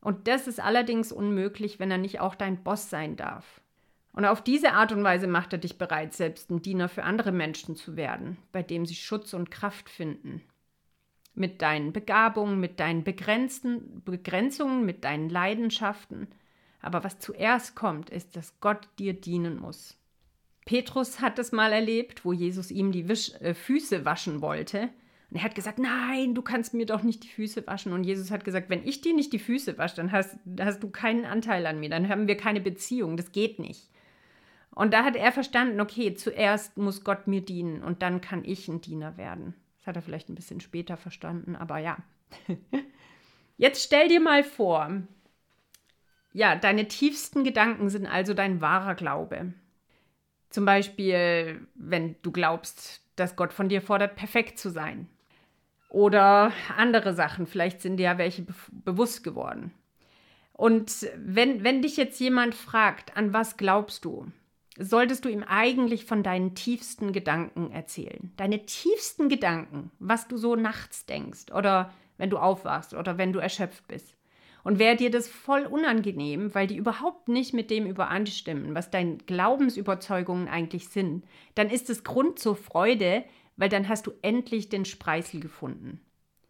Und 0.00 0.28
das 0.28 0.46
ist 0.46 0.60
allerdings 0.60 1.12
unmöglich, 1.12 1.78
wenn 1.78 1.90
er 1.90 1.98
nicht 1.98 2.20
auch 2.20 2.34
dein 2.34 2.62
Boss 2.62 2.88
sein 2.88 3.16
darf. 3.16 3.60
Und 4.12 4.24
auf 4.24 4.42
diese 4.42 4.72
Art 4.72 4.92
und 4.92 5.04
Weise 5.04 5.26
macht 5.26 5.52
er 5.52 5.58
dich 5.58 5.78
bereit, 5.78 6.14
selbst 6.14 6.50
ein 6.50 6.62
Diener 6.62 6.88
für 6.88 7.04
andere 7.04 7.32
Menschen 7.32 7.76
zu 7.76 7.96
werden, 7.96 8.38
bei 8.50 8.62
dem 8.62 8.86
sie 8.86 8.94
Schutz 8.94 9.34
und 9.34 9.50
Kraft 9.50 9.88
finden. 9.88 10.42
Mit 11.34 11.62
deinen 11.62 11.92
Begabungen, 11.92 12.60
mit 12.60 12.80
deinen 12.80 13.04
begrenzten 13.04 14.02
Begrenzungen, 14.04 14.84
mit 14.84 15.04
deinen 15.04 15.30
Leidenschaften. 15.30 16.28
Aber 16.82 17.04
was 17.04 17.18
zuerst 17.18 17.74
kommt, 17.76 18.10
ist, 18.10 18.36
dass 18.36 18.60
Gott 18.60 18.88
dir 18.98 19.12
dienen 19.12 19.58
muss. 19.58 19.96
Petrus 20.64 21.20
hat 21.20 21.38
es 21.38 21.52
mal 21.52 21.72
erlebt, 21.72 22.24
wo 22.24 22.32
Jesus 22.32 22.70
ihm 22.70 22.92
die 22.92 23.08
Wisch 23.08 23.32
äh, 23.40 23.54
Füße 23.54 24.04
waschen 24.04 24.40
wollte. 24.40 24.90
Und 25.30 25.36
er 25.36 25.44
hat 25.44 25.54
gesagt, 25.54 25.78
nein, 25.78 26.34
du 26.34 26.42
kannst 26.42 26.74
mir 26.74 26.86
doch 26.86 27.02
nicht 27.02 27.22
die 27.24 27.28
Füße 27.28 27.66
waschen. 27.66 27.92
Und 27.92 28.04
Jesus 28.04 28.30
hat 28.30 28.44
gesagt, 28.44 28.68
wenn 28.68 28.86
ich 28.86 29.00
dir 29.00 29.14
nicht 29.14 29.32
die 29.32 29.38
Füße 29.38 29.78
wasche, 29.78 29.96
dann 29.96 30.12
hast, 30.12 30.36
hast 30.58 30.82
du 30.82 30.90
keinen 30.90 31.24
Anteil 31.24 31.66
an 31.66 31.78
mir, 31.78 31.88
dann 31.88 32.08
haben 32.08 32.26
wir 32.26 32.36
keine 32.36 32.60
Beziehung, 32.60 33.16
das 33.16 33.32
geht 33.32 33.58
nicht. 33.58 33.88
Und 34.72 34.92
da 34.92 35.04
hat 35.04 35.16
er 35.16 35.32
verstanden, 35.32 35.80
okay, 35.80 36.14
zuerst 36.14 36.76
muss 36.76 37.04
Gott 37.04 37.26
mir 37.26 37.40
dienen 37.40 37.82
und 37.82 38.02
dann 38.02 38.20
kann 38.20 38.44
ich 38.44 38.68
ein 38.68 38.80
Diener 38.80 39.16
werden. 39.16 39.54
Hat 39.90 39.96
er 39.96 40.02
vielleicht 40.02 40.28
ein 40.28 40.36
bisschen 40.36 40.60
später 40.60 40.96
verstanden, 40.96 41.56
aber 41.56 41.78
ja. 41.78 41.96
Jetzt 43.56 43.82
stell 43.82 44.06
dir 44.06 44.20
mal 44.20 44.44
vor, 44.44 45.02
ja, 46.32 46.54
deine 46.54 46.86
tiefsten 46.86 47.42
Gedanken 47.42 47.90
sind 47.90 48.06
also 48.06 48.32
dein 48.32 48.60
wahrer 48.60 48.94
Glaube. 48.94 49.52
Zum 50.48 50.64
Beispiel, 50.64 51.66
wenn 51.74 52.14
du 52.22 52.30
glaubst, 52.30 53.02
dass 53.16 53.34
Gott 53.34 53.52
von 53.52 53.68
dir 53.68 53.82
fordert, 53.82 54.14
perfekt 54.14 54.60
zu 54.60 54.70
sein. 54.70 55.08
Oder 55.88 56.52
andere 56.76 57.12
Sachen, 57.12 57.48
vielleicht 57.48 57.80
sind 57.80 57.96
dir 57.96 58.04
ja 58.04 58.18
welche 58.18 58.42
be 58.42 58.54
bewusst 58.70 59.24
geworden. 59.24 59.74
Und 60.52 61.08
wenn, 61.16 61.64
wenn 61.64 61.82
dich 61.82 61.96
jetzt 61.96 62.20
jemand 62.20 62.54
fragt, 62.54 63.16
an 63.16 63.32
was 63.32 63.56
glaubst 63.56 64.04
du, 64.04 64.30
solltest 64.80 65.24
du 65.24 65.28
ihm 65.28 65.44
eigentlich 65.46 66.06
von 66.06 66.22
deinen 66.22 66.54
tiefsten 66.54 67.12
Gedanken 67.12 67.70
erzählen. 67.70 68.32
Deine 68.36 68.64
tiefsten 68.64 69.28
Gedanken, 69.28 69.90
was 69.98 70.26
du 70.26 70.38
so 70.38 70.56
nachts 70.56 71.06
denkst 71.06 71.52
oder 71.54 71.92
wenn 72.16 72.30
du 72.30 72.38
aufwachst 72.38 72.94
oder 72.94 73.18
wenn 73.18 73.32
du 73.32 73.38
erschöpft 73.38 73.86
bist. 73.88 74.16
Und 74.62 74.78
wäre 74.78 74.96
dir 74.96 75.10
das 75.10 75.28
voll 75.28 75.64
unangenehm, 75.64 76.54
weil 76.54 76.66
die 76.66 76.76
überhaupt 76.76 77.28
nicht 77.28 77.54
mit 77.54 77.70
dem 77.70 77.86
übereinstimmen, 77.86 78.74
was 78.74 78.90
deine 78.90 79.16
Glaubensüberzeugungen 79.18 80.48
eigentlich 80.48 80.88
sind, 80.88 81.24
dann 81.54 81.70
ist 81.70 81.88
es 81.88 82.04
Grund 82.04 82.38
zur 82.38 82.56
Freude, 82.56 83.24
weil 83.56 83.68
dann 83.68 83.88
hast 83.88 84.06
du 84.06 84.12
endlich 84.22 84.68
den 84.68 84.84
Spreißel 84.84 85.40
gefunden. 85.40 86.00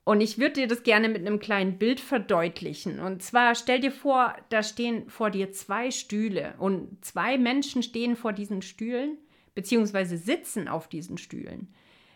Und 0.04 0.20
ich 0.20 0.38
würde 0.38 0.54
dir 0.54 0.66
das 0.66 0.82
gerne 0.82 1.08
mit 1.08 1.26
einem 1.26 1.40
kleinen 1.40 1.78
Bild 1.78 2.00
verdeutlichen. 2.00 3.00
Und 3.00 3.22
zwar 3.22 3.54
stell 3.54 3.80
dir 3.80 3.92
vor, 3.92 4.34
da 4.48 4.62
stehen 4.62 5.08
vor 5.08 5.30
dir 5.30 5.52
zwei 5.52 5.90
Stühle 5.90 6.54
und 6.58 7.04
zwei 7.04 7.38
Menschen 7.38 7.82
stehen 7.82 8.16
vor 8.16 8.32
diesen 8.32 8.62
Stühlen, 8.62 9.18
beziehungsweise 9.54 10.16
sitzen 10.16 10.68
auf 10.68 10.88
diesen 10.88 11.18
Stühlen. 11.18 11.72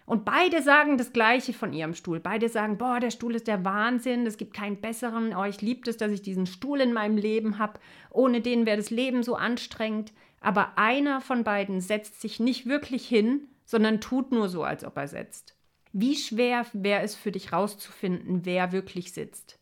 Und 0.07 0.27
beide 0.27 0.63
sagen 0.63 0.99
das 0.99 1.13
Gleiche 1.13 1.55
von 1.55 1.73
ihrem 1.73 1.95
Stuhl. 1.95 2.21
Beide 2.21 2.49
sagen, 2.51 2.77
boah, 2.77 3.01
der 3.01 3.11
Stuhl 3.11 3.35
ist 3.35 3.49
der 3.49 3.65
Wahnsinn, 3.65 4.27
es 4.27 4.37
gibt 4.37 4.55
keinen 4.55 4.81
besseren. 4.81 5.35
Oh, 5.35 5.45
ich 5.45 5.63
liebe 5.63 5.89
es, 5.89 5.97
dass 5.97 6.13
ich 6.13 6.21
diesen 6.21 6.47
Stuhl 6.47 6.81
in 6.81 6.93
meinem 6.93 7.17
Leben 7.17 7.59
habe. 7.59 7.81
Ohne 8.11 8.43
den 8.43 8.67
wäre 8.67 8.77
das 8.77 8.91
Leben 8.91 9.23
so 9.23 9.35
anstrengend. 9.35 10.13
Aber 10.41 10.77
einer 10.77 11.23
von 11.23 11.43
beiden 11.43 11.81
setzt 11.81 12.21
sich 12.21 12.39
nicht 12.39 12.67
wirklich 12.67 13.09
hin, 13.09 13.49
sondern 13.65 14.03
tut 14.03 14.31
nur 14.31 14.51
so, 14.51 14.63
als 14.63 14.85
ob 14.85 14.97
er 14.99 15.09
setzt. 15.09 15.57
Wie 15.97 16.17
schwer 16.17 16.67
wäre 16.73 17.03
es 17.03 17.15
für 17.15 17.31
dich 17.31 17.53
rauszufinden, 17.53 18.45
wer 18.45 18.73
wirklich 18.73 19.13
sitzt? 19.13 19.61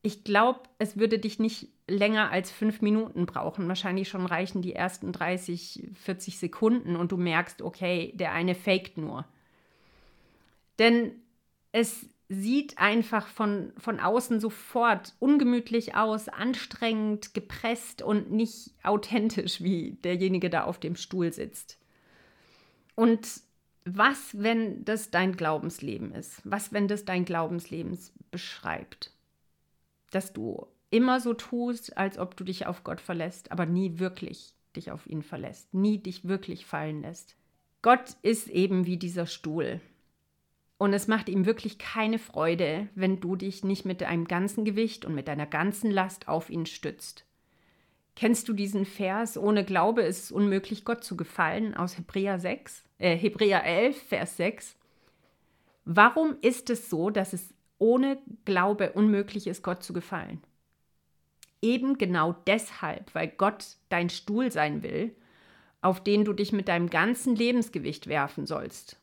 Ich 0.00 0.24
glaube, 0.24 0.60
es 0.78 0.96
würde 0.96 1.18
dich 1.18 1.38
nicht 1.38 1.68
länger 1.86 2.30
als 2.30 2.50
fünf 2.50 2.80
Minuten 2.80 3.26
brauchen. 3.26 3.68
Wahrscheinlich 3.68 4.08
schon 4.08 4.24
reichen 4.24 4.62
die 4.62 4.74
ersten 4.74 5.12
30, 5.12 5.90
40 5.92 6.38
Sekunden 6.38 6.96
und 6.96 7.12
du 7.12 7.18
merkst, 7.18 7.60
okay, 7.60 8.12
der 8.16 8.32
eine 8.32 8.54
faked 8.54 8.96
nur. 8.96 9.26
Denn 10.78 11.12
es 11.70 12.06
sieht 12.30 12.78
einfach 12.78 13.26
von, 13.26 13.74
von 13.76 14.00
außen 14.00 14.40
sofort 14.40 15.12
ungemütlich 15.18 15.94
aus, 15.94 16.30
anstrengend, 16.30 17.34
gepresst 17.34 18.00
und 18.00 18.32
nicht 18.32 18.70
authentisch, 18.82 19.62
wie 19.62 19.98
derjenige 20.02 20.48
da 20.48 20.64
auf 20.64 20.80
dem 20.80 20.96
Stuhl 20.96 21.30
sitzt. 21.30 21.78
Und 22.94 23.42
was, 23.84 24.40
wenn 24.40 24.84
das 24.84 25.10
dein 25.10 25.36
Glaubensleben 25.36 26.12
ist? 26.12 26.40
Was, 26.44 26.72
wenn 26.72 26.88
das 26.88 27.04
dein 27.04 27.24
Glaubensleben 27.24 27.98
beschreibt? 28.30 29.12
Dass 30.10 30.32
du 30.32 30.66
immer 30.90 31.20
so 31.20 31.34
tust, 31.34 31.96
als 31.96 32.18
ob 32.18 32.36
du 32.36 32.44
dich 32.44 32.66
auf 32.66 32.84
Gott 32.84 33.00
verlässt, 33.00 33.50
aber 33.50 33.66
nie 33.66 33.98
wirklich 33.98 34.54
dich 34.76 34.90
auf 34.90 35.06
ihn 35.06 35.22
verlässt, 35.22 35.72
nie 35.74 35.98
dich 35.98 36.28
wirklich 36.28 36.66
fallen 36.66 37.02
lässt. 37.02 37.36
Gott 37.82 38.16
ist 38.22 38.48
eben 38.48 38.86
wie 38.86 38.96
dieser 38.96 39.26
Stuhl. 39.26 39.80
Und 40.78 40.92
es 40.92 41.08
macht 41.08 41.28
ihm 41.28 41.46
wirklich 41.46 41.78
keine 41.78 42.18
Freude, 42.18 42.88
wenn 42.94 43.20
du 43.20 43.36
dich 43.36 43.64
nicht 43.64 43.84
mit 43.84 44.00
deinem 44.00 44.26
ganzen 44.26 44.64
Gewicht 44.64 45.04
und 45.04 45.14
mit 45.14 45.28
deiner 45.28 45.46
ganzen 45.46 45.90
Last 45.90 46.28
auf 46.28 46.50
ihn 46.50 46.66
stützt. 46.66 47.24
Kennst 48.14 48.48
du 48.48 48.52
diesen 48.52 48.84
Vers? 48.84 49.38
Ohne 49.38 49.64
Glaube 49.64 50.02
ist 50.02 50.24
es 50.24 50.32
unmöglich, 50.32 50.84
Gott 50.84 51.02
zu 51.02 51.16
gefallen, 51.16 51.74
aus 51.74 51.96
Hebräer 51.96 52.38
6, 52.38 52.84
äh, 53.02 53.16
Hebräer 53.16 53.64
11, 53.64 54.02
Vers 54.02 54.36
6. 54.36 54.76
Warum 55.84 56.36
ist 56.42 56.70
es 56.70 56.88
so, 56.88 57.10
dass 57.10 57.32
es 57.32 57.52
ohne 57.78 58.18
Glaube 58.44 58.92
unmöglich 58.92 59.46
ist, 59.46 59.62
Gott 59.62 59.82
zu 59.82 59.92
gefallen? 59.92 60.40
Eben 61.60 61.98
genau 61.98 62.34
deshalb, 62.46 63.14
weil 63.14 63.28
Gott 63.28 63.76
dein 63.88 64.10
Stuhl 64.10 64.50
sein 64.50 64.82
will, 64.82 65.14
auf 65.80 66.02
den 66.02 66.24
du 66.24 66.32
dich 66.32 66.52
mit 66.52 66.68
deinem 66.68 66.90
ganzen 66.90 67.34
Lebensgewicht 67.34 68.06
werfen 68.06 68.46
sollst 68.46 69.02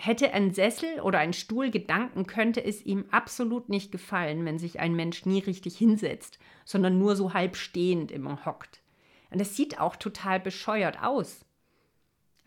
Hätte 0.00 0.32
ein 0.32 0.52
Sessel 0.52 1.00
oder 1.00 1.18
ein 1.18 1.32
Stuhl 1.32 1.72
Gedanken, 1.72 2.24
könnte 2.26 2.64
es 2.64 2.86
ihm 2.86 3.06
absolut 3.10 3.68
nicht 3.68 3.90
gefallen, 3.90 4.44
wenn 4.44 4.56
sich 4.56 4.78
ein 4.78 4.94
Mensch 4.94 5.26
nie 5.26 5.40
richtig 5.40 5.76
hinsetzt, 5.76 6.38
sondern 6.64 6.98
nur 6.98 7.16
so 7.16 7.34
halb 7.34 7.56
stehend 7.56 8.12
immer 8.12 8.44
hockt. 8.44 8.80
Und 9.30 9.40
es 9.40 9.56
sieht 9.56 9.80
auch 9.80 9.96
total 9.96 10.38
bescheuert 10.38 11.02
aus. 11.02 11.44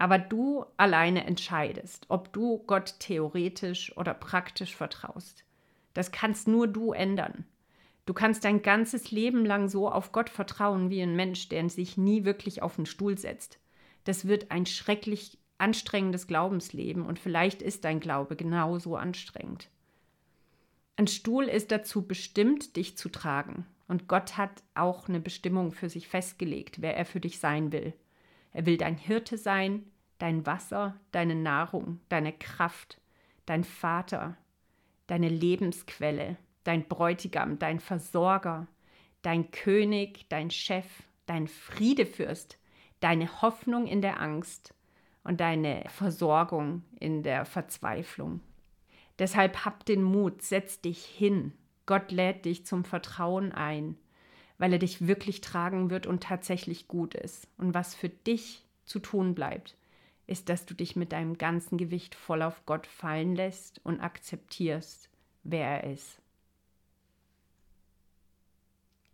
Aber 0.02 0.18
du 0.18 0.66
alleine 0.78 1.26
entscheidest, 1.26 2.08
ob 2.10 2.34
du 2.34 2.64
Gott 2.66 2.96
theoretisch 2.98 3.96
oder 3.98 4.16
praktisch 4.16 4.76
vertraust. 4.76 5.44
Das 5.94 6.12
kannst 6.12 6.48
nur 6.48 6.68
du 6.68 6.92
ändern. 6.92 7.46
Du 8.08 8.16
kannst 8.16 8.44
dein 8.44 8.64
ganzes 8.64 9.12
Leben 9.12 9.46
lang 9.46 9.70
so 9.70 9.88
auf 9.88 10.12
Gott 10.12 10.32
vertrauen 10.32 10.90
wie 10.90 11.04
ein 11.04 11.16
Mensch, 11.16 11.50
der 11.50 11.70
sich 11.70 11.98
nie 11.98 12.26
wirklich 12.26 12.64
auf 12.64 12.78
den 12.78 12.88
Stuhl 12.88 13.16
setzt. 13.16 13.60
Das 14.04 14.28
wird 14.28 14.50
ein 14.50 14.66
schrecklich 14.66 15.38
anstrengendes 15.60 16.26
Glaubensleben 16.26 17.06
und 17.06 17.20
vielleicht 17.20 17.62
ist 17.62 17.86
dein 17.86 18.00
Glaube 18.00 18.36
genauso 18.36 18.96
anstrengend. 18.96 19.70
Ein 20.96 21.06
Stuhl 21.06 21.44
ist 21.44 21.72
dazu 21.72 22.08
bestimmt, 22.08 22.76
dich 22.76 22.98
zu 22.98 23.10
tragen. 23.10 23.68
Und 23.88 24.08
Gott 24.08 24.36
hat 24.36 24.64
auch 24.74 25.08
eine 25.08 25.20
Bestimmung 25.20 25.72
für 25.72 25.90
sich 25.90 26.08
festgelegt, 26.08 26.82
wer 26.82 26.98
er 26.98 27.06
für 27.06 27.20
dich 27.20 27.38
sein 27.38 27.72
will. 27.72 27.94
Er 28.52 28.66
will 28.66 28.78
dein 28.78 28.98
Hirte 28.98 29.38
sein, 29.38 29.86
dein 30.18 30.46
Wasser, 30.46 31.00
deine 31.12 31.36
Nahrung, 31.36 32.00
deine 32.10 32.34
Kraft, 32.34 33.00
dein 33.46 33.64
Vater, 33.64 34.38
deine 35.08 35.30
Lebensquelle, 35.30 36.38
dein 36.64 36.88
Bräutigam, 36.88 37.60
dein 37.60 37.80
Versorger, 37.80 38.68
dein 39.22 39.52
König, 39.52 40.28
dein 40.30 40.52
Chef, 40.52 40.86
dein 41.26 41.48
Friedefürst, 41.48 42.58
deine 43.00 43.42
Hoffnung 43.42 43.88
in 43.88 44.02
der 44.02 44.22
Angst, 44.22 44.74
und 45.24 45.40
deine 45.40 45.84
Versorgung 45.88 46.84
in 47.00 47.24
der 47.24 47.46
Verzweiflung. 47.46 48.42
Deshalb 49.20 49.66
hab 49.66 49.86
den 49.86 50.04
Mut, 50.04 50.42
setz 50.42 50.82
dich 50.82 51.06
hin. 51.06 51.54
Gott 51.86 52.12
lädt 52.12 52.46
dich 52.46 52.66
zum 52.66 52.84
Vertrauen 52.84 53.52
ein, 53.52 53.98
weil 54.62 54.74
er 54.74 54.80
dich 54.80 55.08
wirklich 55.08 55.42
tragen 55.42 55.90
wird 55.90 56.06
und 56.06 56.22
tatsächlich 56.22 56.88
gut 56.88 57.16
ist. 57.16 57.48
Und 57.58 57.74
was 57.74 57.96
für 57.96 58.10
dich 58.10 58.64
zu 58.86 59.00
tun 59.00 59.34
bleibt, 59.34 59.76
ist, 60.28 60.50
dass 60.50 60.68
du 60.68 60.76
dich 60.76 60.96
mit 60.96 61.14
deinem 61.14 61.40
ganzen 61.40 61.80
Gewicht 61.80 62.14
voll 62.14 62.44
auf 62.44 62.64
Gott 62.68 62.86
fallen 62.86 63.36
lässt 63.36 63.84
und 63.84 64.00
akzeptierst, 64.00 65.10
wer 65.42 65.82
er 65.82 65.92
ist. 65.92 66.22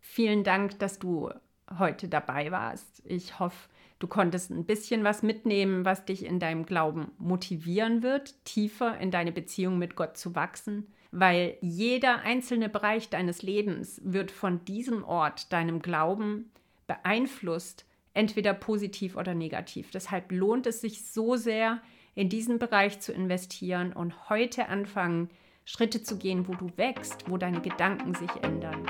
Vielen 0.00 0.44
Dank, 0.44 0.78
dass 0.80 0.98
du 0.98 1.30
heute 1.78 2.08
dabei 2.08 2.52
warst. 2.52 3.00
Ich 3.06 3.38
hoffe, 3.38 3.70
Du 3.98 4.06
konntest 4.06 4.50
ein 4.50 4.64
bisschen 4.64 5.02
was 5.02 5.24
mitnehmen, 5.24 5.84
was 5.84 6.04
dich 6.04 6.24
in 6.24 6.38
deinem 6.38 6.66
Glauben 6.66 7.10
motivieren 7.18 8.04
wird, 8.04 8.44
tiefer 8.44 8.96
in 8.98 9.10
deine 9.10 9.32
Beziehung 9.32 9.76
mit 9.76 9.96
Gott 9.96 10.16
zu 10.16 10.36
wachsen, 10.36 10.86
weil 11.10 11.56
jeder 11.60 12.20
einzelne 12.20 12.68
Bereich 12.68 13.08
deines 13.08 13.42
Lebens 13.42 14.00
wird 14.04 14.30
von 14.30 14.64
diesem 14.64 15.04
Ort, 15.04 15.52
deinem 15.52 15.80
Glauben, 15.80 16.50
beeinflusst, 16.86 17.84
entweder 18.14 18.54
positiv 18.54 19.16
oder 19.16 19.34
negativ. 19.34 19.90
Deshalb 19.90 20.32
lohnt 20.32 20.66
es 20.66 20.80
sich 20.80 21.04
so 21.04 21.36
sehr, 21.36 21.80
in 22.14 22.28
diesen 22.28 22.58
Bereich 22.58 22.98
zu 23.00 23.12
investieren 23.12 23.92
und 23.92 24.28
heute 24.28 24.68
anfangen, 24.68 25.30
Schritte 25.64 26.02
zu 26.02 26.18
gehen, 26.18 26.48
wo 26.48 26.54
du 26.54 26.70
wächst, 26.76 27.30
wo 27.30 27.36
deine 27.36 27.60
Gedanken 27.60 28.14
sich 28.14 28.30
ändern. 28.42 28.84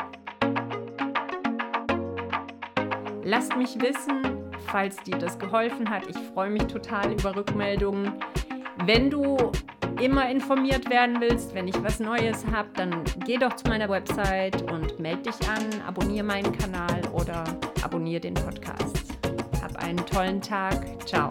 Lasst 3.25 3.55
mich 3.57 3.79
wissen, 3.81 4.23
falls 4.69 4.97
dir 5.03 5.19
das 5.19 5.39
geholfen 5.39 5.91
hat. 5.91 6.09
Ich 6.09 6.17
freue 6.17 6.49
mich 6.51 6.63
total 6.65 7.13
über 7.13 7.37
Rückmeldungen. 7.37 8.15
Wenn 8.87 9.11
du 9.11 9.53
immer 10.01 10.29
informiert 10.31 10.89
werden 10.91 11.21
willst, 11.21 11.55
wenn 11.55 11.69
ich 11.69 11.83
was 11.83 12.01
Neues 12.01 12.45
habe, 12.47 12.69
dann 12.75 13.05
geh 13.25 13.37
doch 13.37 13.55
zu 13.55 13.69
meiner 13.69 13.89
Website 13.89 14.71
und 14.71 14.99
melde 14.99 15.23
dich 15.23 15.49
an, 15.49 15.65
abonniere 15.87 16.25
meinen 16.25 16.57
Kanal 16.57 17.03
oder 17.13 17.45
abonniere 17.83 18.21
den 18.21 18.35
Podcast. 18.35 18.97
Hab 19.63 19.77
einen 19.77 20.05
tollen 20.07 20.41
Tag. 20.41 21.07
Ciao. 21.07 21.29